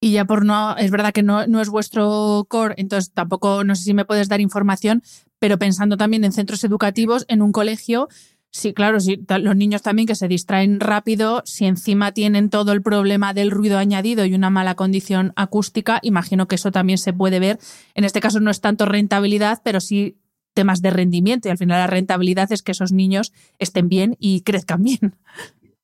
[0.00, 3.74] Y ya por no, es verdad que no, no es vuestro core, entonces tampoco, no
[3.74, 5.02] sé si me puedes dar información,
[5.38, 8.08] pero pensando también en centros educativos, en un colegio,
[8.50, 12.82] sí, claro, sí, los niños también que se distraen rápido, si encima tienen todo el
[12.82, 17.40] problema del ruido añadido y una mala condición acústica, imagino que eso también se puede
[17.40, 17.58] ver.
[17.94, 20.16] En este caso no es tanto rentabilidad, pero sí
[20.54, 24.40] temas de rendimiento y al final la rentabilidad es que esos niños estén bien y
[24.40, 25.14] crezcan bien.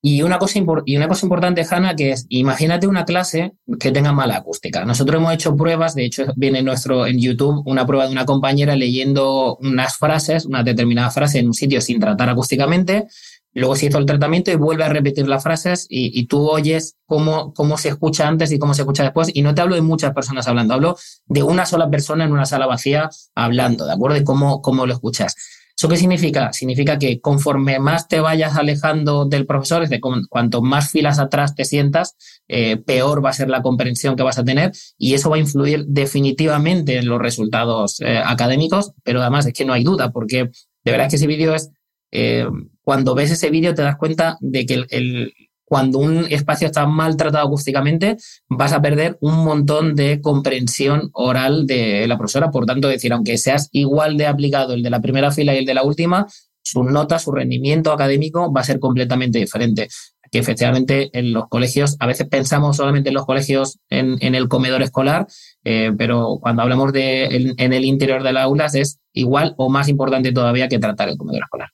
[0.07, 4.13] Y una, cosa y una cosa importante, Hanna, que es, imagínate una clase que tenga
[4.13, 4.85] mala acústica.
[4.85, 8.77] Nosotros hemos hecho pruebas, de hecho viene nuestro, en YouTube una prueba de una compañera
[8.77, 13.07] leyendo unas frases, una determinada frase en un sitio sin tratar acústicamente,
[13.55, 17.55] luego se hizo el tratamiento y vuelve a repetir las frases y, tú oyes cómo,
[17.55, 19.31] cómo se escucha antes y cómo se escucha después.
[19.33, 20.99] Y no te hablo de muchas personas hablando, hablo
[21.29, 24.17] de una sola persona en una sala vacía hablando, ¿de acuerdo?
[24.17, 25.35] De cómo, cómo lo escuchas.
[25.77, 26.53] ¿Eso qué significa?
[26.53, 31.57] Significa que conforme más te vayas alejando del profesor, es de cuanto más filas atrás
[31.57, 32.17] te sientas,
[32.47, 35.41] eh, peor va a ser la comprensión que vas a tener y eso va a
[35.41, 40.51] influir definitivamente en los resultados eh, académicos, pero además es que no hay duda, porque
[40.85, 41.71] de verdad que ese vídeo es,
[42.13, 42.47] eh,
[42.83, 47.17] cuando ves ese vídeo te das cuenta de que el, cuando un espacio está mal
[47.17, 48.17] tratado acústicamente,
[48.49, 52.51] vas a perder un montón de comprensión oral de la profesora.
[52.51, 55.67] Por tanto, decir, aunque seas igual de aplicado el de la primera fila y el
[55.67, 56.27] de la última,
[56.63, 59.89] su nota, su rendimiento académico va a ser completamente diferente.
[60.31, 64.83] Que efectivamente en los colegios, a veces pensamos solamente en los colegios en, el comedor
[64.83, 65.27] escolar,
[65.63, 69.89] eh, pero cuando hablamos de en, el interior de las aulas es igual o más
[69.89, 71.71] importante todavía que tratar el comedor escolar.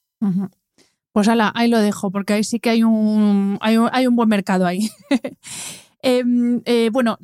[1.13, 4.67] Pues ala, ahí lo dejo, porque ahí sí que hay un, hay un, buen mercado
[4.67, 4.91] ahí.
[6.03, 7.19] Em, eh, bueno,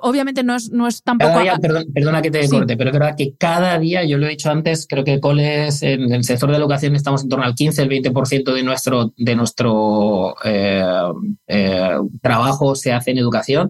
[0.00, 1.38] obviamente no es, no es tampoco.
[1.92, 4.86] perdona que te corte, pero es verdad que cada día, yo lo he dicho antes,
[4.88, 7.90] creo que coles en, el sector de la educación estamos en torno al 15, el
[7.90, 10.82] 20% de nuestro, de nuestro eh,
[11.46, 13.68] eh, trabajo se hace en educación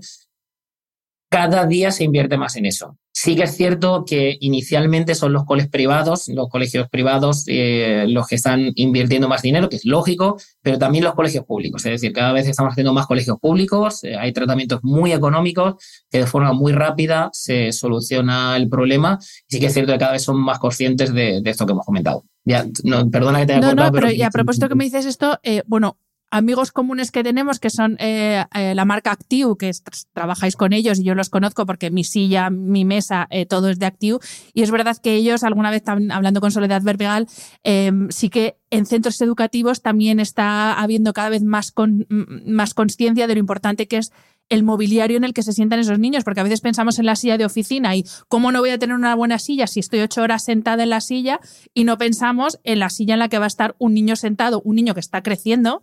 [1.33, 2.99] cada día se invierte más en eso.
[3.23, 8.27] Sí que es cierto que inicialmente son los coles privados, los colegios privados, eh, los
[8.27, 11.87] que están invirtiendo más dinero, que es lógico, pero también los colegios públicos.
[11.87, 15.75] Es decir, cada vez estamos haciendo más colegios públicos, eh, hay tratamientos muy económicos
[16.11, 19.20] que de forma muy rápida se soluciona el problema.
[19.47, 21.87] Y sí que es cierto que cada vez son más conscientes de, esto que hemos
[21.87, 22.25] comentado.
[22.45, 25.07] Ya, no, perdona que te haya no, No, pero, y a propósito que me dices
[25.07, 25.97] esto, eh, bueno,
[26.33, 29.70] amigos comunes que tenemos, que son eh, eh, la marca Active, que
[30.14, 33.78] trabajáis con ellos y yo los conozco porque mi silla, mi mesa, eh, todo es
[33.78, 34.18] de Active.
[34.55, 37.28] Y es verdad que ellos, alguna vez hablando con Soledad Verbegal,
[37.62, 41.74] em, sí que en centros educativos también está habiendo cada vez más,
[42.09, 44.11] más conciencia de lo importante que es
[44.49, 47.16] el mobiliario en el que se sientan esos niños, porque a veces pensamos en la
[47.16, 50.22] silla de oficina y cómo no voy a tener una buena silla si estoy ocho
[50.22, 51.41] horas sentada en la silla
[51.74, 54.61] y no pensamos en la silla en la que va a estar un niño sentado,
[54.64, 55.83] un niño que está creciendo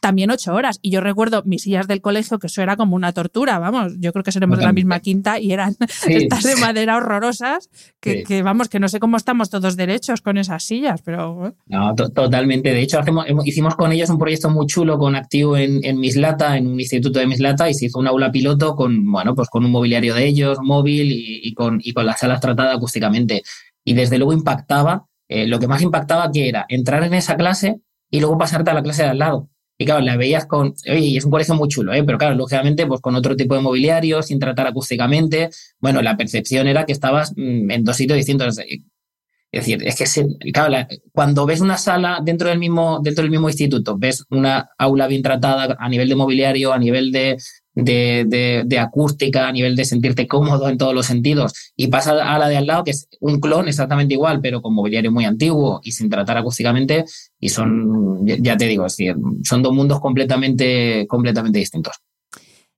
[0.00, 0.78] también ocho horas.
[0.82, 4.12] Y yo recuerdo mis sillas del colegio, que eso era como una tortura, vamos, yo
[4.12, 5.76] creo que seremos de la misma quinta y eran
[6.06, 7.70] estas de madera horrorosas,
[8.00, 11.54] que, vamos, que no sé cómo estamos todos derechos con esas sillas, pero...
[11.66, 12.72] No, totalmente.
[12.72, 16.56] De hecho, hacemos, hicimos con ellos un proyecto muy chulo con Activo en, en, Mislata,
[16.56, 19.64] en un instituto de Mislata, y se hizo un aula piloto con, bueno, pues con
[19.64, 23.42] un mobiliario de ellos, móvil y, con, y con las salas tratadas acústicamente.
[23.84, 27.80] Y desde luego impactaba, eh, lo que más impactaba que era entrar en esa clase
[28.10, 29.48] y luego pasarte a la clase de al lado
[29.80, 32.02] y claro, la veías con, oye, es un colegio muy chulo, ¿eh?
[32.02, 36.66] pero claro, lógicamente, pues con otro tipo de mobiliario, sin tratar acústicamente, bueno, la percepción
[36.66, 38.58] era que estabas mm, en dos sitios distintos.
[38.58, 43.48] Es decir, es que claro, cuando ves una sala dentro del mismo, dentro del mismo
[43.48, 47.38] instituto, ves una aula bien tratada a nivel de mobiliario, a nivel de,
[47.84, 52.48] de, acústica, a nivel de sentirte cómodo en todos los sentidos, y pasa a la
[52.48, 55.92] de al lado, que es un clon exactamente igual, pero con mobiliario muy antiguo y
[55.92, 57.04] sin tratar acústicamente,
[57.38, 61.94] y son, ya te digo, decir, son dos mundos completamente, completamente distintos.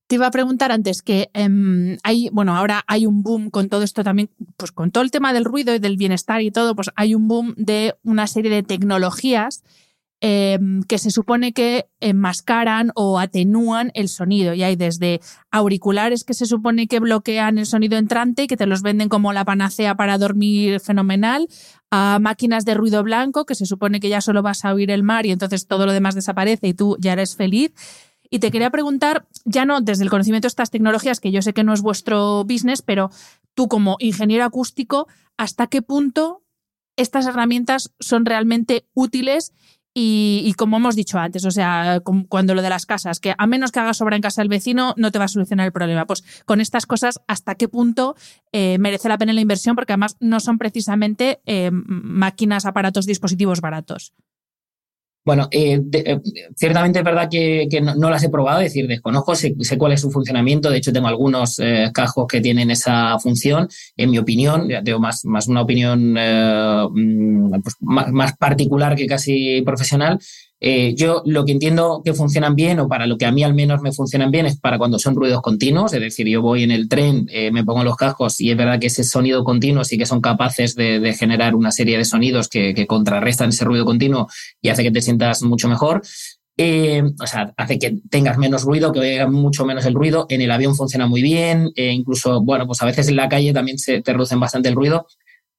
[0.06, 3.84] Te iba a preguntar antes que em, hay, bueno, ahora hay un boom con todo
[3.84, 6.90] esto también, pues con todo el tema del ruido y del bienestar y todo, pues
[6.96, 9.62] hay un boom de una serie de tecnologías
[10.22, 14.52] Em, que se supone que enmascaran o atenúan el sonido.
[14.52, 18.66] Y hay desde auriculares que se supone que bloquean el sonido entrante y que te
[18.66, 21.48] los venden como la panacea para dormir fenomenal,
[21.90, 25.02] a máquinas de ruido blanco que se supone que ya solo vas a oír el
[25.02, 27.72] mar y entonces todo lo demás desaparece y tú ya eres feliz.
[28.28, 31.54] Y te quería preguntar, ya no desde el conocimiento de estas tecnologías, que yo sé
[31.54, 33.10] que no es vuestro business, pero
[33.54, 35.08] tú como ingeniero acústico,
[35.38, 36.42] ¿hasta qué punto
[36.96, 39.54] estas herramientas son realmente útiles
[39.92, 43.72] y, como hemos dicho antes, o sea, cuando lo de las casas, que a menos
[43.72, 46.06] que hagas obra en casa del vecino, no te va a solucionar el problema.
[46.06, 48.14] Pues con estas cosas, ¿hasta qué punto
[48.52, 49.74] eh, merece la pena la inversión?
[49.74, 54.14] Porque además no son precisamente eh, máquinas, aparatos, dispositivos baratos.
[55.30, 56.20] Bueno, eh, eh,
[56.56, 60.10] ciertamente es verdad que, no, las he probado, es decir, desconozco, sé, cuál es su
[60.10, 64.82] funcionamiento, de hecho tengo algunos eh, cajos que tienen esa función, en mi opinión, ya
[64.82, 70.18] tengo más, más una opinión mm, pues, más, particular que casi profesional,
[70.62, 73.54] eh, yo lo que entiendo que funcionan bien, o para lo que a mí al
[73.54, 76.70] menos me funcionan bien, es para cuando son ruidos continuos, es decir, yo voy en
[76.70, 79.96] el tren, eh, me pongo los cascos y es verdad que ese sonido continuo sí
[79.96, 84.28] que son capaces de, generar una serie de sonidos que, contrarrestan ese ruido continuo
[84.60, 86.02] y hace que te sientas mucho mejor.
[86.56, 90.26] Eh, o sea, hace que tengas menos ruido, que oiga mucho menos el ruido.
[90.28, 93.78] En el avión funciona muy bien, incluso, bueno, pues a veces en la calle también
[93.78, 95.06] se te reducen bastante el ruido.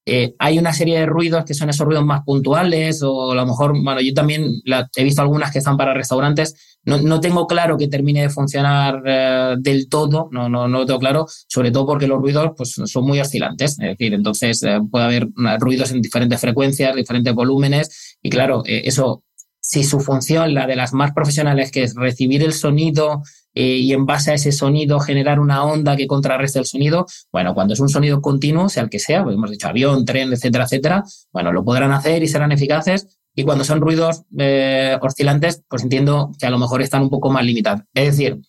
[0.06, 3.46] Eh, hay una serie de ruidos que son esos ruidos más puntuales o a lo
[3.46, 4.48] mejor, bueno, yo también
[4.96, 6.80] he visto algunas que están para restaurantes.
[6.84, 11.00] No, tengo claro que termine de funcionar eh, del todo, no, no, no lo tengo
[11.00, 13.78] claro, sobre todo porque los ruidos pues, son muy oscilantes.
[13.80, 15.28] Es decir, entonces eh, puede haber
[15.60, 19.24] ruidos en diferentes frecuencias, diferentes volúmenes y claro, eso,
[19.60, 23.22] si su función, la de las más profesionales, que es recibir el sonido
[23.54, 27.06] eh, y en base a ese sonido generar una onda que contrarreste el sonido.
[27.32, 30.32] Bueno, cuando es un sonido continuo, sea el que sea, pues hemos dicho avión, tren,
[30.34, 33.20] etcétera, etcétera, bueno, lo podrán hacer y serán eficaces.
[33.34, 37.32] Y cuando son ruidos eh, oscilantes, pues entiendo que a lo mejor están un poco
[37.32, 37.84] más limitados.
[37.94, 38.42] Es decir,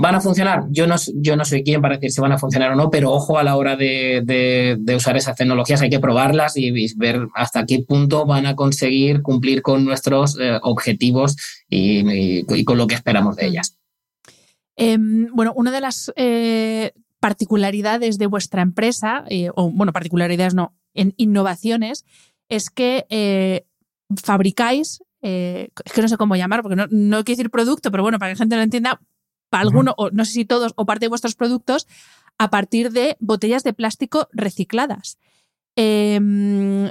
[0.00, 0.66] ¿Van a funcionar?
[0.70, 3.10] Yo no, yo no soy quien para decir si van a funcionar o no, pero
[3.10, 7.80] ojo a la hora de, usar esas tecnologías, hay que probarlas y, ver hasta qué
[7.80, 11.36] punto van a conseguir cumplir con nuestros eh, objetivos
[11.68, 13.77] y, con lo que esperamos de ellas.
[14.80, 20.72] Em, bueno, una de las eh, particularidades de vuestra empresa, eh, o bueno, particularidades no,
[20.94, 22.04] en innovaciones,
[22.48, 23.66] es que eh,
[24.22, 28.20] fabricáis, es que no sé cómo llamar, porque no, no quiero decir producto, pero bueno,
[28.20, 29.00] para que la gente lo entienda,
[29.50, 31.88] para alguno, o no sé si todos, o parte de vuestros productos,
[32.38, 35.18] a partir de botellas de plástico recicladas.
[35.74, 36.88] Em,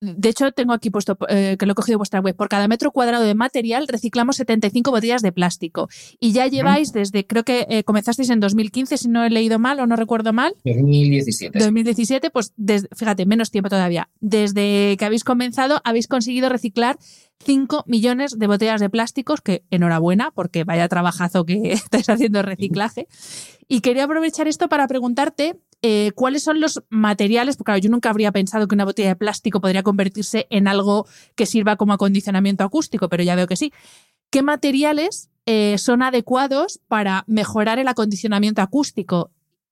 [0.00, 2.36] de hecho, tengo aquí puesto eh, que lo he cogido de vuestra web.
[2.36, 5.88] Por cada metro cuadrado de material reciclamos 75 botellas de plástico.
[6.20, 9.80] Y ya lleváis desde, creo que eh, comenzasteis en 2015, si no he leído mal
[9.80, 10.54] o no recuerdo mal.
[10.64, 11.58] 2017.
[11.58, 12.52] 2017, pues
[12.94, 14.10] fíjate, menos tiempo todavía.
[14.20, 16.98] Desde que habéis comenzado, habéis conseguido reciclar
[17.44, 23.08] 5 millones de botellas de plásticos, que enhorabuena, porque vaya trabajazo que estáis haciendo reciclaje.
[23.68, 28.32] Y quería aprovechar esto para preguntarte eh, cuáles son los materiales, porque yo nunca habría
[28.32, 33.08] pensado que una botella de plástico podría convertirse en algo que sirva como acondicionamiento acústico,
[33.08, 33.72] pero ya veo que sí.
[34.30, 39.30] ¿Qué materiales eh, son adecuados para mejorar el acondicionamiento acústico?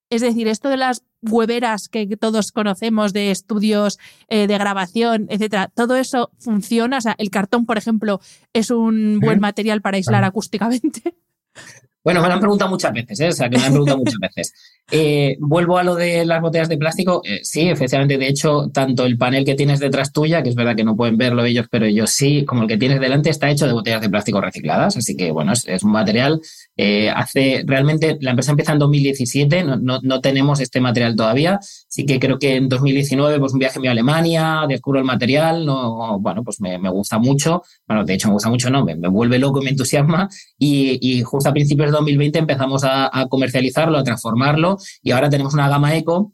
[0.09, 3.97] Es decir, esto de las hueveras que todos conocemos de estudios
[4.29, 6.99] eh, de grabación, etcétera, todo eso funciona.
[6.99, 8.21] O sea, el cartón, por ejemplo,
[8.53, 11.15] es un buen material para aislar acústicamente.
[12.05, 13.27] Bueno, me lo han preguntado muchas veces, ¿eh?
[13.27, 14.53] o sea, que me han preguntado muchas veces.
[14.91, 17.21] Eh, vuelvo a lo de las botellas de plástico.
[17.25, 20.75] Eh, sí, efectivamente, de hecho, tanto el panel que tienes detrás tuya, que es verdad
[20.75, 23.65] que no pueden verlo ellos, pero ellos sí, como el que tienes delante, está hecho
[23.65, 24.95] de botellas de plástico recicladas.
[24.95, 26.39] Así que, bueno, es, un material.
[26.77, 31.59] Eh, hace realmente, la empresa empieza en 2017, no, no, no, tenemos este material todavía.
[31.59, 36.19] Así que creo que en 2019, pues un viaje a Alemania, descubro el material, no,
[36.19, 37.63] bueno, pues me, me gusta mucho.
[37.87, 40.29] Bueno, de hecho, me gusta mucho, no, me, vuelve loco, me entusiasma.
[40.59, 45.69] Y, y justo a principios 2020 empezamos a, comercializarlo, a transformarlo y ahora tenemos una
[45.69, 46.33] gama eco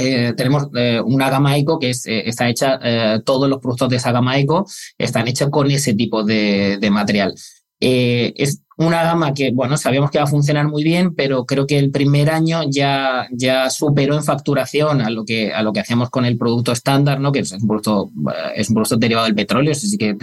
[0.00, 2.78] eh, tenemos eh, una gama eco que eh, está hecha,
[3.24, 4.64] todos los productos de esa gama eco
[4.96, 7.34] están hechos con ese tipo de, material.
[7.80, 11.78] es una gama que, bueno, sabíamos que va a funcionar muy bien, pero creo que
[11.78, 16.10] el primer año ya, ya superó en facturación a lo que, a lo que hacíamos
[16.10, 17.32] con el producto estándar, ¿no?
[17.32, 18.12] Que es un producto,
[18.54, 20.14] es un producto derivado del petróleo, así que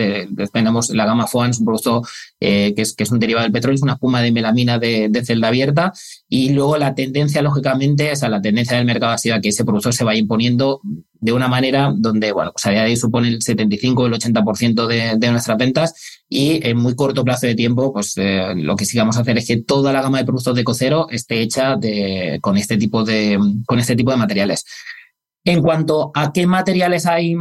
[0.53, 2.01] tenemos la gama FOAN, es un producto
[2.47, 5.93] eh, que, es, un derivado del petróleo, es una espuma de melamina de, celda abierta,
[6.29, 9.49] y luego la tendencia, lógicamente, o sea, la tendencia del mercado ha sido a que
[9.49, 10.81] ese producto se vaya imponiendo
[11.19, 14.13] de una manera donde, bueno, pues a día de ahí supone el 75 o el
[14.13, 15.93] 80% de, de nuestras ventas
[16.29, 19.37] y en muy corto plazo de tiempo, pues eh, lo que sí vamos a hacer
[19.37, 23.03] es que toda la gama de productos de Cocero esté hecha de, con, este tipo
[23.03, 24.65] de, con este tipo de materiales.
[25.43, 27.35] En cuanto a qué materiales hay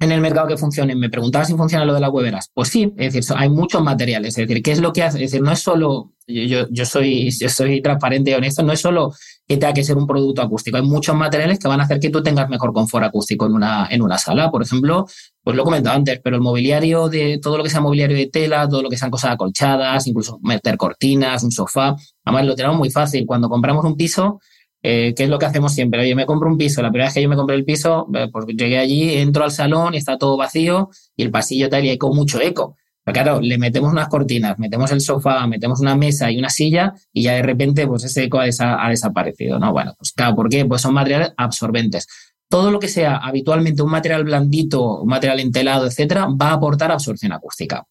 [0.00, 0.98] en el mercado que funcionen.
[0.98, 2.50] Me preguntaba si funciona lo de las hueveras.
[2.52, 4.36] Pues sí, es decir, hay muchos materiales.
[4.36, 5.22] Es decir, ¿qué es lo que hace?
[5.22, 8.80] Es decir, no es solo, yo, yo, soy, yo soy transparente y honesto, no es
[8.80, 9.12] solo
[9.48, 10.76] que tenga que ser un producto acústico.
[10.76, 13.86] Hay muchos materiales que van a hacer que tú tengas mejor confort acústico en una,
[13.90, 14.50] en una sala.
[14.50, 15.06] Por ejemplo,
[15.42, 18.68] pues lo he antes, pero el mobiliario de todo lo que sea mobiliario de tela,
[18.68, 21.94] todo lo que sean cosas acolchadas, incluso meter cortinas, un sofá,
[22.24, 23.24] además lo tenemos muy fácil.
[23.24, 24.40] Cuando compramos un piso,
[24.88, 26.00] eh, ¿qué es lo que hacemos siempre?
[26.00, 26.80] Oye, me compro un piso.
[26.80, 29.50] La primera vez que yo me compré el piso, eh, pues llegué allí, entro al
[29.50, 32.76] salón y está todo vacío y el pasillo tal y hay con mucho eco.
[33.02, 36.94] Pero claro, le metemos unas cortinas, metemos el sofá, metemos una mesa y una silla
[37.12, 39.72] y ya de repente pues ese eco ha, desaparecido, ¿no?
[39.72, 40.64] Bueno, pues claro, ¿por qué?
[40.64, 42.06] Pues son materiales absorbentes.
[42.48, 46.92] Todo lo que sea habitualmente un material blandito, un material entelado, etcétera, va a aportar
[46.92, 47.84] absorción acústica.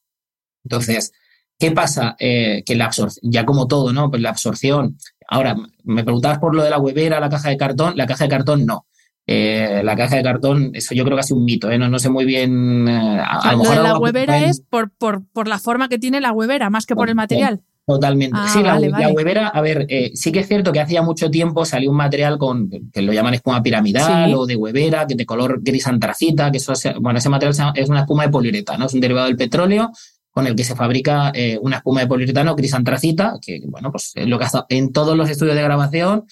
[0.63, 1.11] Entonces,
[1.59, 2.15] ¿qué pasa?
[2.19, 4.09] Eh, que la absorción, ya como todo, ¿no?
[4.09, 4.97] Pues la absorción
[5.28, 7.93] Ahora, me preguntabas por lo de la huevera, la caja de cartón.
[7.95, 8.86] La caja de cartón no.
[9.28, 11.80] Eh, la caja de cartón, eso yo creo que ha sido un mito, ¿eh?
[11.80, 12.88] no, sé muy bien.
[12.88, 16.21] Eh, a, lo, mejor de la huevera es por, por, por, la forma que tiene
[16.21, 17.61] la huevera, más que por el material.
[17.88, 18.38] Totalmente.
[18.39, 18.78] Ah, sí, la,
[19.09, 22.67] huevera, a ver, sí que es cierto que hacía mucho tiempo salió un material con
[22.91, 26.73] que lo llaman espuma piramidal o de huevera, que de color gris antracita, que eso,
[26.99, 29.91] bueno, ese material es una espuma de poliuretano, es un derivado del petróleo
[30.36, 34.11] con el que se fabrica eh, una espuma de poliuretano gris antracita, que bueno, pues
[34.15, 36.25] es lo que ha estado en todos los estudios de grabación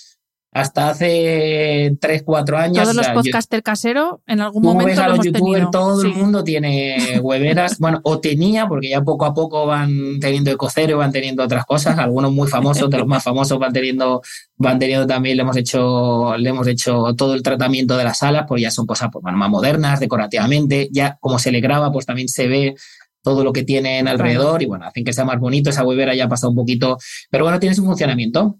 [0.51, 2.83] hasta hace 3, 4 años.
[2.83, 5.01] Todos los podcasters caseros en algún momento.
[5.01, 9.33] a los youtubers, todo el mundo tiene hueveras, bueno, o tenía, porque ya poco a
[9.33, 13.57] poco van teniendo ecocero, van teniendo otras cosas, algunos muy famosos, de los más famosos
[13.57, 14.21] van teniendo,
[14.57, 18.43] van teniendo también, le hemos hecho, le hemos hecho todo el tratamiento de las salas,
[18.45, 22.27] pues ya son cosas pues, más modernas, decorativamente, ya como se le graba, pues también
[22.27, 22.75] se ve
[23.23, 25.69] todo lo que tienen alrededor y bueno, hacen que sea más bonito.
[25.69, 26.97] Esa huevera ya ha pasado un poquito,
[27.31, 28.59] pero bueno, tiene su funcionamiento.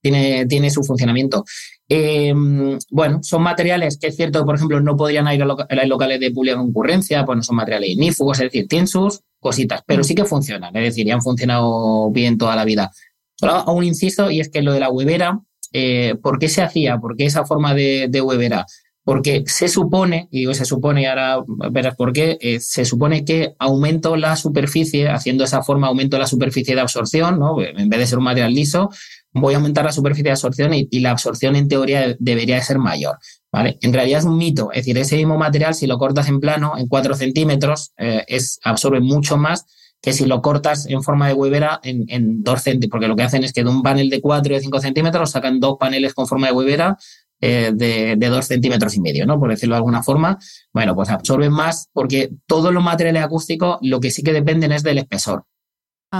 [0.00, 1.44] Tiene, tiene su funcionamiento.
[1.88, 5.88] Em, bueno, son materiales que es cierto que, por ejemplo, no podrían ir a, los
[5.88, 10.04] locales de pública concurrencia, pues no son materiales ignífugos, es decir, tienen sus cositas, pero
[10.04, 12.92] sí que funcionan, es decir, ya han funcionado bien toda la vida.
[13.34, 15.40] Solo aún insisto, y es que lo de la huevera,
[15.72, 16.98] eh, ¿por qué se hacía?
[16.98, 18.66] ¿Por qué esa forma de, de huevera?
[19.06, 21.38] Porque se supone, y digo se supone, y ahora
[21.70, 26.26] verás por qué, eh, se supone que aumento la superficie, haciendo esa forma aumento la
[26.26, 27.62] superficie de absorción, ¿no?
[27.62, 28.90] En vez de ser un material liso,
[29.32, 32.78] voy a aumentar la superficie de absorción y, la absorción en teoría debería de ser
[32.78, 33.16] mayor,
[33.52, 33.78] ¿vale?
[33.80, 36.72] En realidad es un mito, es decir, ese mismo material, si lo cortas en plano,
[36.76, 39.66] en 4 centímetros, eh, es, absorbe mucho más
[40.02, 43.22] que si lo cortas en forma de huevera en, en 2 centímetros, porque lo que
[43.22, 46.12] hacen es que de un panel de 4 y de 5 centímetros sacan dos paneles
[46.12, 46.98] con forma de huevera
[47.40, 49.38] eh, de, dos centímetros y medio, ¿no?
[49.38, 50.38] Por decirlo de alguna forma.
[50.72, 54.82] Bueno, pues absorben más porque todos los materiales acústicos lo que sí que dependen es
[54.82, 55.44] del espesor.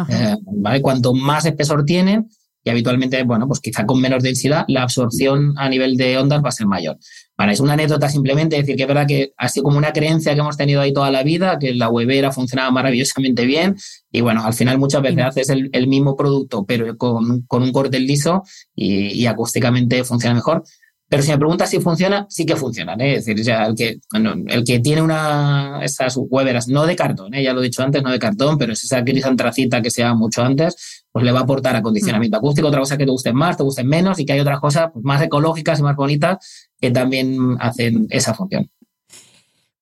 [0.08, 0.82] Eh, ¿vale?
[0.82, 2.28] Cuanto más espesor tienen,
[2.62, 6.48] y habitualmente, bueno, pues quizá con menos densidad, la absorción a nivel de ondas va
[6.48, 6.98] a ser mayor.
[7.38, 10.34] Vale, es una anécdota simplemente, decir que es verdad que ha sido como una creencia
[10.34, 13.76] que hemos tenido ahí toda la vida, que la huevera funcionaba maravillosamente bien,
[14.10, 18.00] y bueno, al final muchas veces haces el, mismo producto, pero con, con un corte
[18.00, 18.42] liso
[18.74, 20.64] y acústicamente funciona mejor.
[21.08, 23.00] Pero si me preguntas si funciona, sí que funcionan.
[23.00, 23.16] ¿eh?
[23.16, 27.44] Es decir, ya el, que, el que tiene una, esas hueveras, no de cartón, ¿eh?
[27.44, 30.02] ya lo he dicho antes, no de cartón, pero es esa gris antracita que se
[30.02, 33.36] llama mucho antes, pues le va a aportar acondicionamiento acústico, otra cosa que te gusten
[33.36, 36.68] más, te gusten menos y que hay otras cosas pues, más ecológicas y más bonitas
[36.80, 38.68] que también hacen esa función.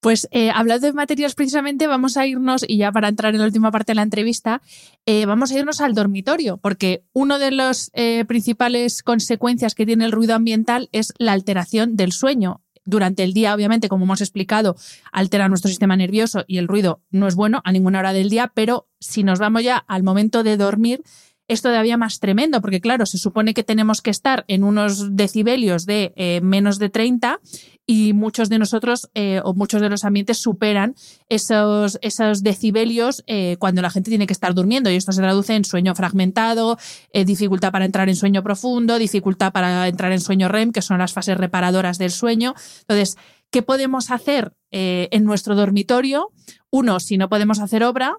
[0.05, 3.47] Pues eh, hablando de materiales precisamente, vamos a irnos, y ya para entrar en la
[3.47, 4.61] última parte de la entrevista,
[5.07, 10.05] eh, vamos a irnos al dormitorio, porque una de las eh, principales consecuencias que tiene
[10.05, 12.61] el ruido ambiental es la alteración del sueño.
[12.85, 14.77] Durante el día, obviamente, como hemos explicado,
[15.11, 18.53] altera nuestro sistema nervioso y el ruido no es bueno a ninguna hora del día,
[18.55, 21.03] pero si nos vamos ya al momento de dormir,
[21.47, 25.85] es todavía más tremendo, porque claro, se supone que tenemos que estar en unos decibelios
[25.85, 27.41] de eh, menos de 30
[27.87, 30.95] y muchos de nosotros eh, o muchos de los ambientes superan
[31.29, 35.55] esos, esos decibelios eh, cuando la gente tiene que estar durmiendo y esto se traduce
[35.55, 36.79] en sueño fragmentado,
[37.13, 41.13] dificultad para entrar en sueño profundo, dificultad para entrar en sueño REM, que son las
[41.13, 42.55] fases reparadoras del sueño.
[42.81, 43.19] Entonces,
[43.51, 46.31] ¿qué podemos hacer en nuestro dormitorio?
[46.71, 48.17] Uno, si no podemos hacer obra,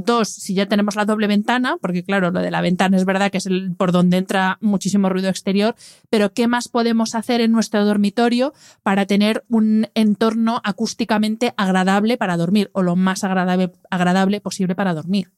[0.00, 3.32] Dos, si ya tenemos la doble ventana, porque claro, lo de la ventana es verdad
[3.32, 5.74] que es el, por donde entra muchísimo ruido exterior,
[6.08, 8.52] pero ¿qué más podemos hacer en nuestro dormitorio
[8.84, 14.94] para tener un entorno acústicamente agradable para dormir o lo más agradable, agradable posible para
[14.94, 15.32] dormir?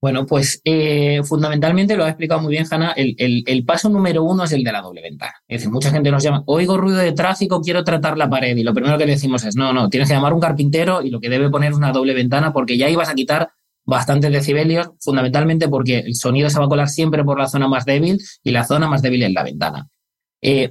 [0.00, 2.94] Bueno, pues eh, fundamentalmente lo ha explicado muy bien Hanna.
[2.96, 5.34] El, paso número uno es el de la doble ventana.
[5.46, 8.56] Es decir, mucha gente nos llama, oigo ruido de tráfico, quiero tratar la pared.
[8.56, 11.02] Y lo primero que le decimos es, no, no, tienes que llamar a un carpintero
[11.02, 13.50] y lo que debe poner es una doble ventana porque ya ibas a quitar
[13.84, 17.84] bastantes decibelios, fundamentalmente porque el sonido se va a colar siempre por la zona más
[17.84, 19.88] débil y la zona más débil es la ventana.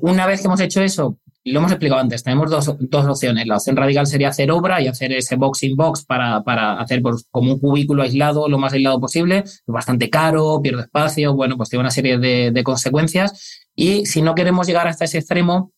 [0.02, 3.48] Una vez que hemos hecho eso, lo hemos explicado antes, tenemos dos, dos, opciones.
[3.48, 7.02] La opción radical sería hacer obra y hacer ese box in box para, para hacer
[7.32, 9.40] como un cubículo aislado, lo más aislado posible.
[9.46, 13.68] Es bastante caro, pierde espacio, bueno, pues tiene una serie de, de consecuencias.
[13.76, 15.72] Y si no queremos llegar hasta ese extremo,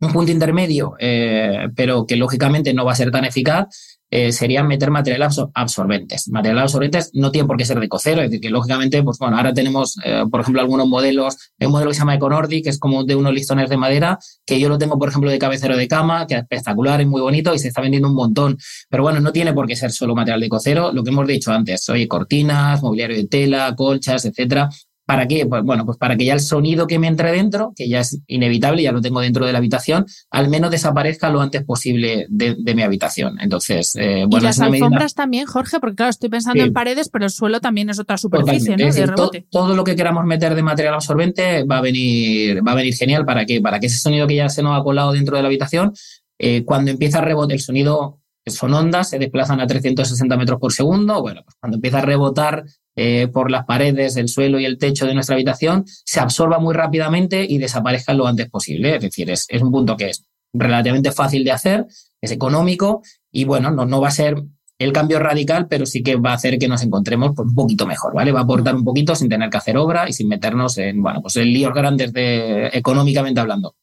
[0.00, 4.62] un punto intermedio, eh, pero que lógicamente no va a ser tan eficaz, eh, sería
[4.62, 6.28] meter materiales absorbentes.
[6.28, 9.36] Materiales absorbentes no tienen por qué ser de cocero, es decir, que lógicamente, pues bueno,
[9.36, 12.70] ahora tenemos, eh, por ejemplo, algunos modelos, hay un modelo que se llama Econordi, que
[12.70, 15.76] es como de unos listones de madera, que yo lo tengo, por ejemplo, de cabecero
[15.76, 18.56] de cama, que es espectacular, es muy bonito y se está vendiendo un montón.
[18.88, 21.50] Pero bueno, no tiene por qué ser solo material de cocero, lo que hemos dicho
[21.50, 24.68] antes, oye, cortinas, mobiliario de tela, colchas, etcétera,
[25.06, 25.44] ¿Para qué?
[25.46, 28.20] Pues bueno, pues para que ya el sonido que me entre dentro, que ya es
[28.26, 32.56] inevitable, ya lo tengo dentro de la habitación, al menos desaparezca lo antes posible de,
[32.74, 33.38] mi habitación.
[33.40, 34.44] Entonces, eh, bueno.
[34.44, 37.90] Y las alfombras también, Jorge, porque claro, estoy pensando en paredes, pero el suelo también
[37.90, 39.30] es otra superficie, ¿no?
[39.50, 43.24] todo lo que queramos meter de material absorbente va a venir, va a venir genial
[43.24, 45.48] para que, para que ese sonido que ya se nos ha colado dentro de la
[45.48, 45.92] habitación,
[46.38, 50.72] eh, cuando empieza a rebotar el sonido son ondas, se desplazan a 360 metros por
[50.72, 51.20] segundo.
[51.20, 52.64] Bueno, pues cuando empieza a rebotar
[52.96, 56.74] eh, por las paredes, el suelo y el techo de nuestra habitación, se absorba muy
[56.74, 58.96] rápidamente y desaparezca lo antes posible.
[58.96, 61.86] Es decir, es, un punto que es relativamente fácil de hacer,
[62.20, 64.42] es económico y bueno, no, no va a ser
[64.78, 67.86] el cambio radical, pero sí que va a hacer que nos encontremos pues, un poquito
[67.86, 68.32] mejor, ¿vale?
[68.32, 71.22] Va a aportar un poquito sin tener que hacer obra y sin meternos en, bueno,
[71.22, 73.74] pues en líos grandes de, económicamente hablando.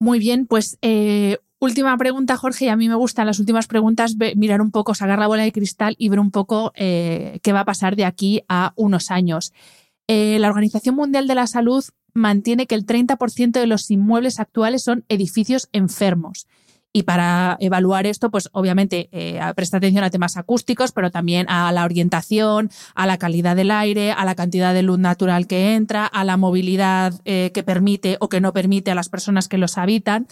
[0.00, 4.14] Muy bien, pues eh, Última pregunta, Jorge, y a mí me gustan las últimas preguntas,
[4.36, 7.60] mirar un poco, sacar la bola de cristal y ver un poco eh, qué va
[7.60, 9.52] a pasar de aquí a unos años.
[10.06, 11.84] Eh, la Organización Mundial de la Salud
[12.14, 16.46] mantiene que el 30% de los inmuebles actuales son edificios enfermos.
[16.92, 21.70] Y para evaluar esto, pues obviamente eh, presta atención a temas acústicos, pero también a
[21.72, 26.06] la orientación, a la calidad del aire, a la cantidad de luz natural que entra,
[26.06, 30.28] a la movilidad que permite o que no permite a las personas que los habitan.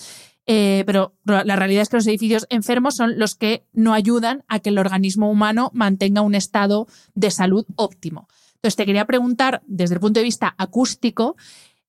[0.49, 4.61] Eh, pero la realidad es que los edificios enfermos son los que no ayudan a
[4.61, 8.29] que el organismo humano mantenga un estado de salud óptimo.
[8.55, 11.37] Entonces, te quería preguntar, desde el punto de vista acústico,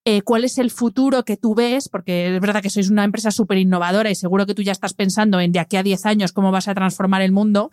[0.06, 3.30] eh, cuál es el futuro que tú ves, porque es verdad que sois una empresa
[3.30, 6.32] súper innovadora y seguro que tú ya estás pensando en de aquí a 10 años
[6.32, 7.72] cómo vas a transformar el mundo,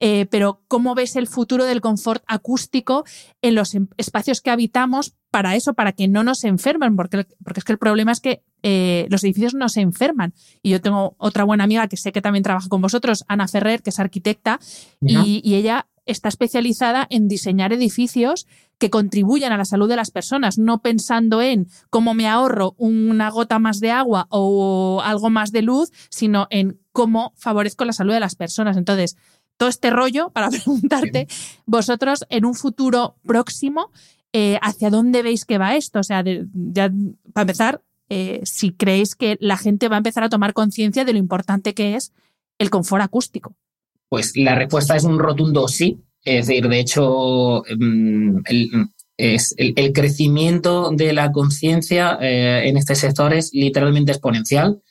[0.00, 3.04] eh, pero ¿cómo ves el futuro del confort acústico
[3.40, 6.96] en los em, espacios que habitamos para eso, para que no nos enfermen?
[6.96, 10.34] Porque, porque es que el problema es que eh, los edificios no se enferman.
[10.62, 13.82] Y yo tengo otra buena amiga que sé que también trabaja con vosotros, Ana Ferrer,
[13.82, 14.58] que es arquitecta,
[15.00, 18.46] y, y ella está especializada en diseñar edificios
[18.78, 23.30] que contribuyan a la salud de las personas, no pensando en cómo me ahorro una
[23.30, 28.12] gota más de agua o algo más de luz, sino en cómo favorezco la salud
[28.12, 28.76] de las personas.
[28.76, 29.16] Entonces,
[29.62, 31.28] todo este rollo para preguntarte,
[31.66, 33.92] vosotros en un futuro próximo,
[34.32, 36.00] eh, ¿hacia dónde veis que va esto?
[36.00, 36.90] O sea, ya,
[37.32, 41.12] para empezar, eh, si creéis que la gente va a empezar a tomar conciencia de
[41.12, 42.12] lo importante que es
[42.58, 43.54] el confort acústico.
[44.08, 46.02] Pues la respuesta es un rotundo sí.
[46.24, 48.70] Es decir, de hecho, mm, el,
[49.16, 54.82] es el, crecimiento de la conciencia eh, en este sector es literalmente exponencial.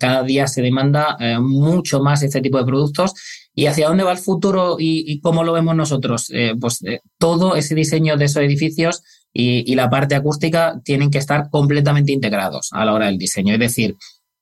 [0.00, 3.12] cada día se demanda mucho más este tipo de productos
[3.58, 6.30] ¿Y hacia dónde va el futuro y, cómo lo vemos nosotros?
[6.32, 9.02] Eh, pues eh, todo ese diseño de esos edificios
[9.32, 13.54] y, la parte acústica tienen que estar completamente integrados a la hora del diseño.
[13.54, 13.96] Es decir,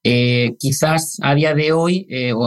[0.05, 2.07] eh, quizás a día de hoy,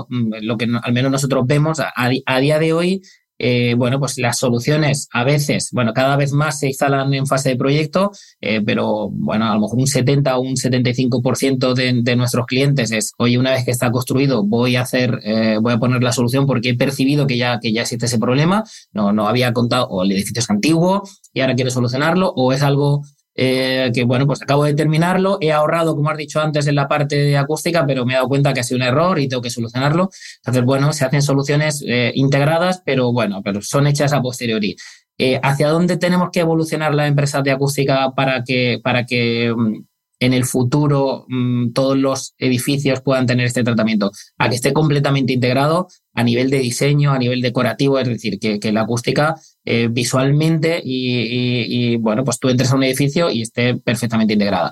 [0.09, 3.01] mm, lo que al menos nosotros vemos, a día de hoy
[3.39, 7.49] eh, bueno, pues las soluciones a veces, bueno, cada vez más se instalan en fase
[7.49, 8.11] de proyecto,
[8.41, 12.91] eh, pero bueno, a lo mejor un 70 o un 75% de, de nuestros clientes
[12.91, 16.11] es, oye, una vez que está construido, voy a hacer, eh, voy a poner la
[16.11, 19.87] solución porque he percibido que ya, que ya existe ese problema, no, no había contado,
[19.87, 23.03] o el edificio es antiguo y ahora quiero solucionarlo, o es algo
[23.41, 26.89] eh, que bueno, pues acabo de terminarlo, he ahorrado, como has dicho antes, en la
[26.89, 29.49] parte acústica, pero me he dado cuenta que ha sido un error y tengo que
[29.49, 30.09] solucionarlo.
[30.39, 34.75] Entonces, bueno, se hacen soluciones eh, integradas, pero bueno, pero son hechas a posteriori.
[35.17, 39.85] Eh, ¿Hacia dónde tenemos que evolucionar las empresas de acústica para que, para que mm,
[40.19, 45.33] en el futuro mm, todos los edificios puedan tener este tratamiento, a que esté completamente
[45.33, 50.81] integrado a nivel de diseño, a nivel decorativo, es decir, que, la acústica eh, visualmente
[50.83, 54.71] y, bueno, pues tú entres a un edificio y esté perfectamente integrada.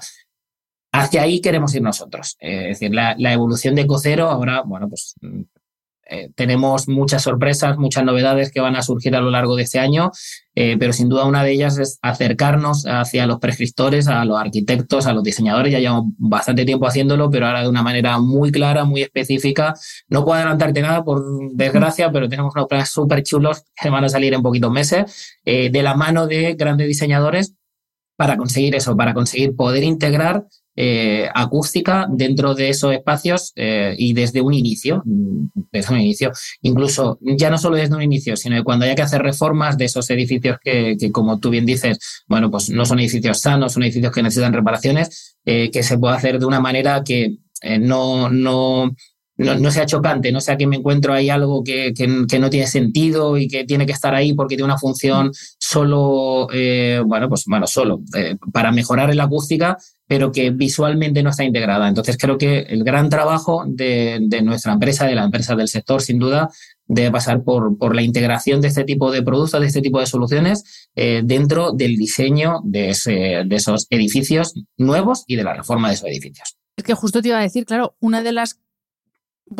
[0.91, 2.35] Hacia ahí queremos ir nosotros.
[2.39, 5.15] Eh, es decir, la, la, evolución de Cocero ahora, bueno, pues
[6.09, 9.79] eh, tenemos muchas sorpresas, muchas novedades que van a surgir a lo largo de este
[9.79, 10.11] año,
[10.55, 15.05] eh, pero sin duda una de ellas es acercarnos hacia los prescriptores, a los arquitectos,
[15.05, 15.71] a los diseñadores.
[15.71, 19.73] Ya llevamos bastante tiempo haciéndolo, pero ahora de una manera muy clara, muy específica.
[20.07, 24.09] No puedo adelantarte nada, por desgracia, pero tenemos unos planes súper chulos que van a
[24.09, 27.53] salir en poquitos meses, eh, de la mano de grandes diseñadores
[28.15, 30.45] para conseguir eso, para conseguir poder integrar
[30.79, 37.17] eh, acústica dentro de esos espacios eh, y desde un inicio, desde un inicio, incluso
[37.21, 40.57] ya no solo desde un inicio, sino cuando haya que hacer reformas de esos edificios
[40.63, 44.53] que, como tú bien dices, bueno, pues no son edificios sanos, son edificios que necesitan
[44.53, 47.37] reparaciones, que se pueda hacer de una manera que
[47.79, 48.91] no, no
[49.37, 51.93] no, sea chocante, no sea que me encuentro ahí algo que,
[52.39, 57.01] no tiene sentido y que tiene que estar ahí porque tiene una función solo, eh,
[57.05, 61.87] bueno, pues bueno, solo eh, para mejorar la acústica, pero que visualmente no está integrada.
[61.87, 66.17] Entonces creo que el gran trabajo de, nuestra empresa, de la empresa del sector, sin
[66.17, 66.49] duda,
[66.85, 70.05] debe pasar por, por, la integración de este tipo de productos, de este tipo de
[70.05, 72.95] soluciones eh, dentro del diseño de,
[73.45, 76.57] de esos edificios nuevos y de la reforma de esos edificios.
[76.77, 78.59] Es que justo te iba a decir, claro, una de las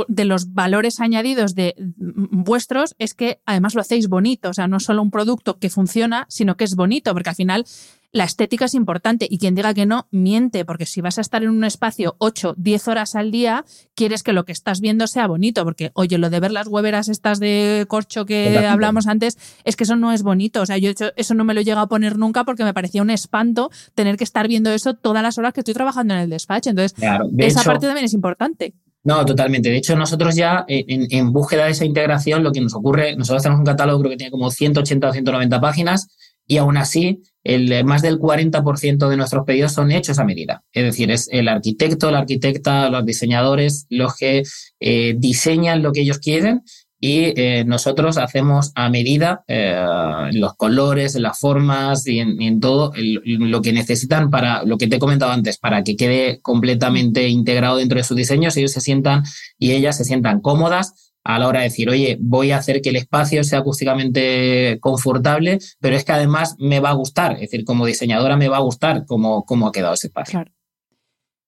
[0.07, 4.79] de los valores añadidos de vuestros es que además lo hacéis bonito, o sea, no
[4.79, 7.65] solo un producto que funciona, sino que es bonito, porque al final
[8.11, 11.43] la estética es importante y quien diga que no, miente, porque si vas a estar
[11.43, 15.27] en un espacio 8, 10 horas al día, quieres que lo que estás viendo sea
[15.27, 19.75] bonito, porque oye, lo de ver las hueveras estas de corcho que hablamos antes, es
[19.75, 21.89] que eso no es bonito, o sea, yo eso no me lo he llegado a
[21.89, 25.53] poner nunca porque me parecía un espanto tener que estar viendo eso todas las horas
[25.53, 26.97] que estoy trabajando en el despacho, entonces
[27.37, 28.73] esa parte también es importante.
[29.03, 29.69] No, totalmente.
[29.69, 33.59] De hecho, nosotros ya en, búsqueda de esa integración, lo que nos ocurre, nosotros tenemos
[33.59, 36.09] un catálogo creo que tiene como 180 o 190 páginas
[36.47, 40.63] y aún así el, más del 40% de nuestros pedidos son hechos a medida.
[40.71, 44.43] Es decir, es el arquitecto, la arquitecta, los diseñadores los que
[44.79, 46.63] eh, diseñan lo que ellos quieren
[46.99, 53.61] y eh, nosotros hacemos a medida eh, los colores, las formas y en, todo lo
[53.61, 57.97] que necesitan para lo que te he comentado antes, para que quede completamente integrado dentro
[57.97, 59.23] de sus diseños, ellos se sientan
[59.59, 62.89] y ellas se sientan cómodas a la hora de decir, oye, voy a hacer que
[62.89, 67.65] el espacio sea acústicamente confortable, pero es que además me va a gustar, es decir,
[67.65, 70.45] como diseñadora me va a gustar cómo, cómo ha quedado ese espacio.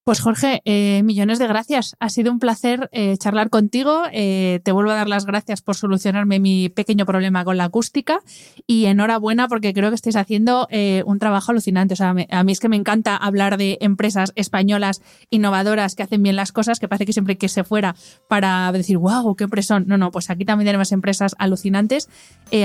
[0.09, 1.95] Pues Jorge, eh, millones de gracias.
[1.99, 4.05] Ha sido un placer eh, charlar contigo.
[4.11, 8.21] Eh, te vuelvo a dar las gracias por solucionarme mi pequeño problema con la acústica
[8.65, 10.67] y enhorabuena porque creo que estáis haciendo
[11.05, 11.93] un trabajo alucinante.
[11.93, 16.23] O sea, a mí es que me encanta hablar de empresas españolas innovadoras que hacen
[16.23, 17.95] bien las cosas, que parece que siempre que se fuera
[18.27, 19.79] para decir, wow, qué empresa.
[19.79, 22.09] No, no, pues aquí también tenemos empresas alucinantes.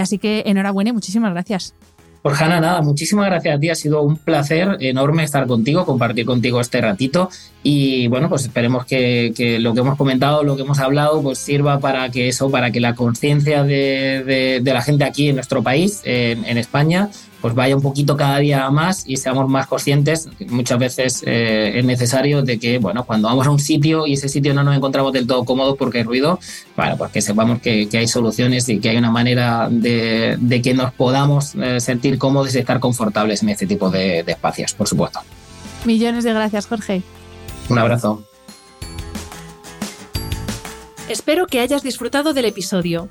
[0.00, 1.74] así que enhorabuena y muchísimas gracias.
[2.24, 3.68] Por Hanna, nada, muchísimas gracias a ti.
[3.68, 7.28] Ha sido un placer enorme estar contigo, compartir contigo este ratito.
[7.62, 11.80] Y bueno, pues esperemos que, lo que hemos comentado, lo que hemos hablado, pues sirva
[11.80, 16.56] para que eso, para que la conciencia de, la gente aquí en nuestro país, en
[16.56, 17.10] España,
[17.44, 20.30] pues vaya un poquito cada día más y seamos más conscientes.
[20.48, 24.30] Muchas veces eh, es necesario de que, bueno, cuando vamos a un sitio y ese
[24.30, 26.38] sitio no nos encontramos del todo cómodos porque hay ruido,
[26.74, 30.94] bueno, pues que sepamos que, hay soluciones y que hay una manera de, que nos
[30.94, 35.20] podamos eh, sentir cómodos y estar confortables en este tipo de espacios, por supuesto.
[35.84, 37.02] Millones de gracias, Jorge.
[37.68, 38.24] Un abrazo.
[41.10, 43.10] Espero que hayas disfrutado del episodio.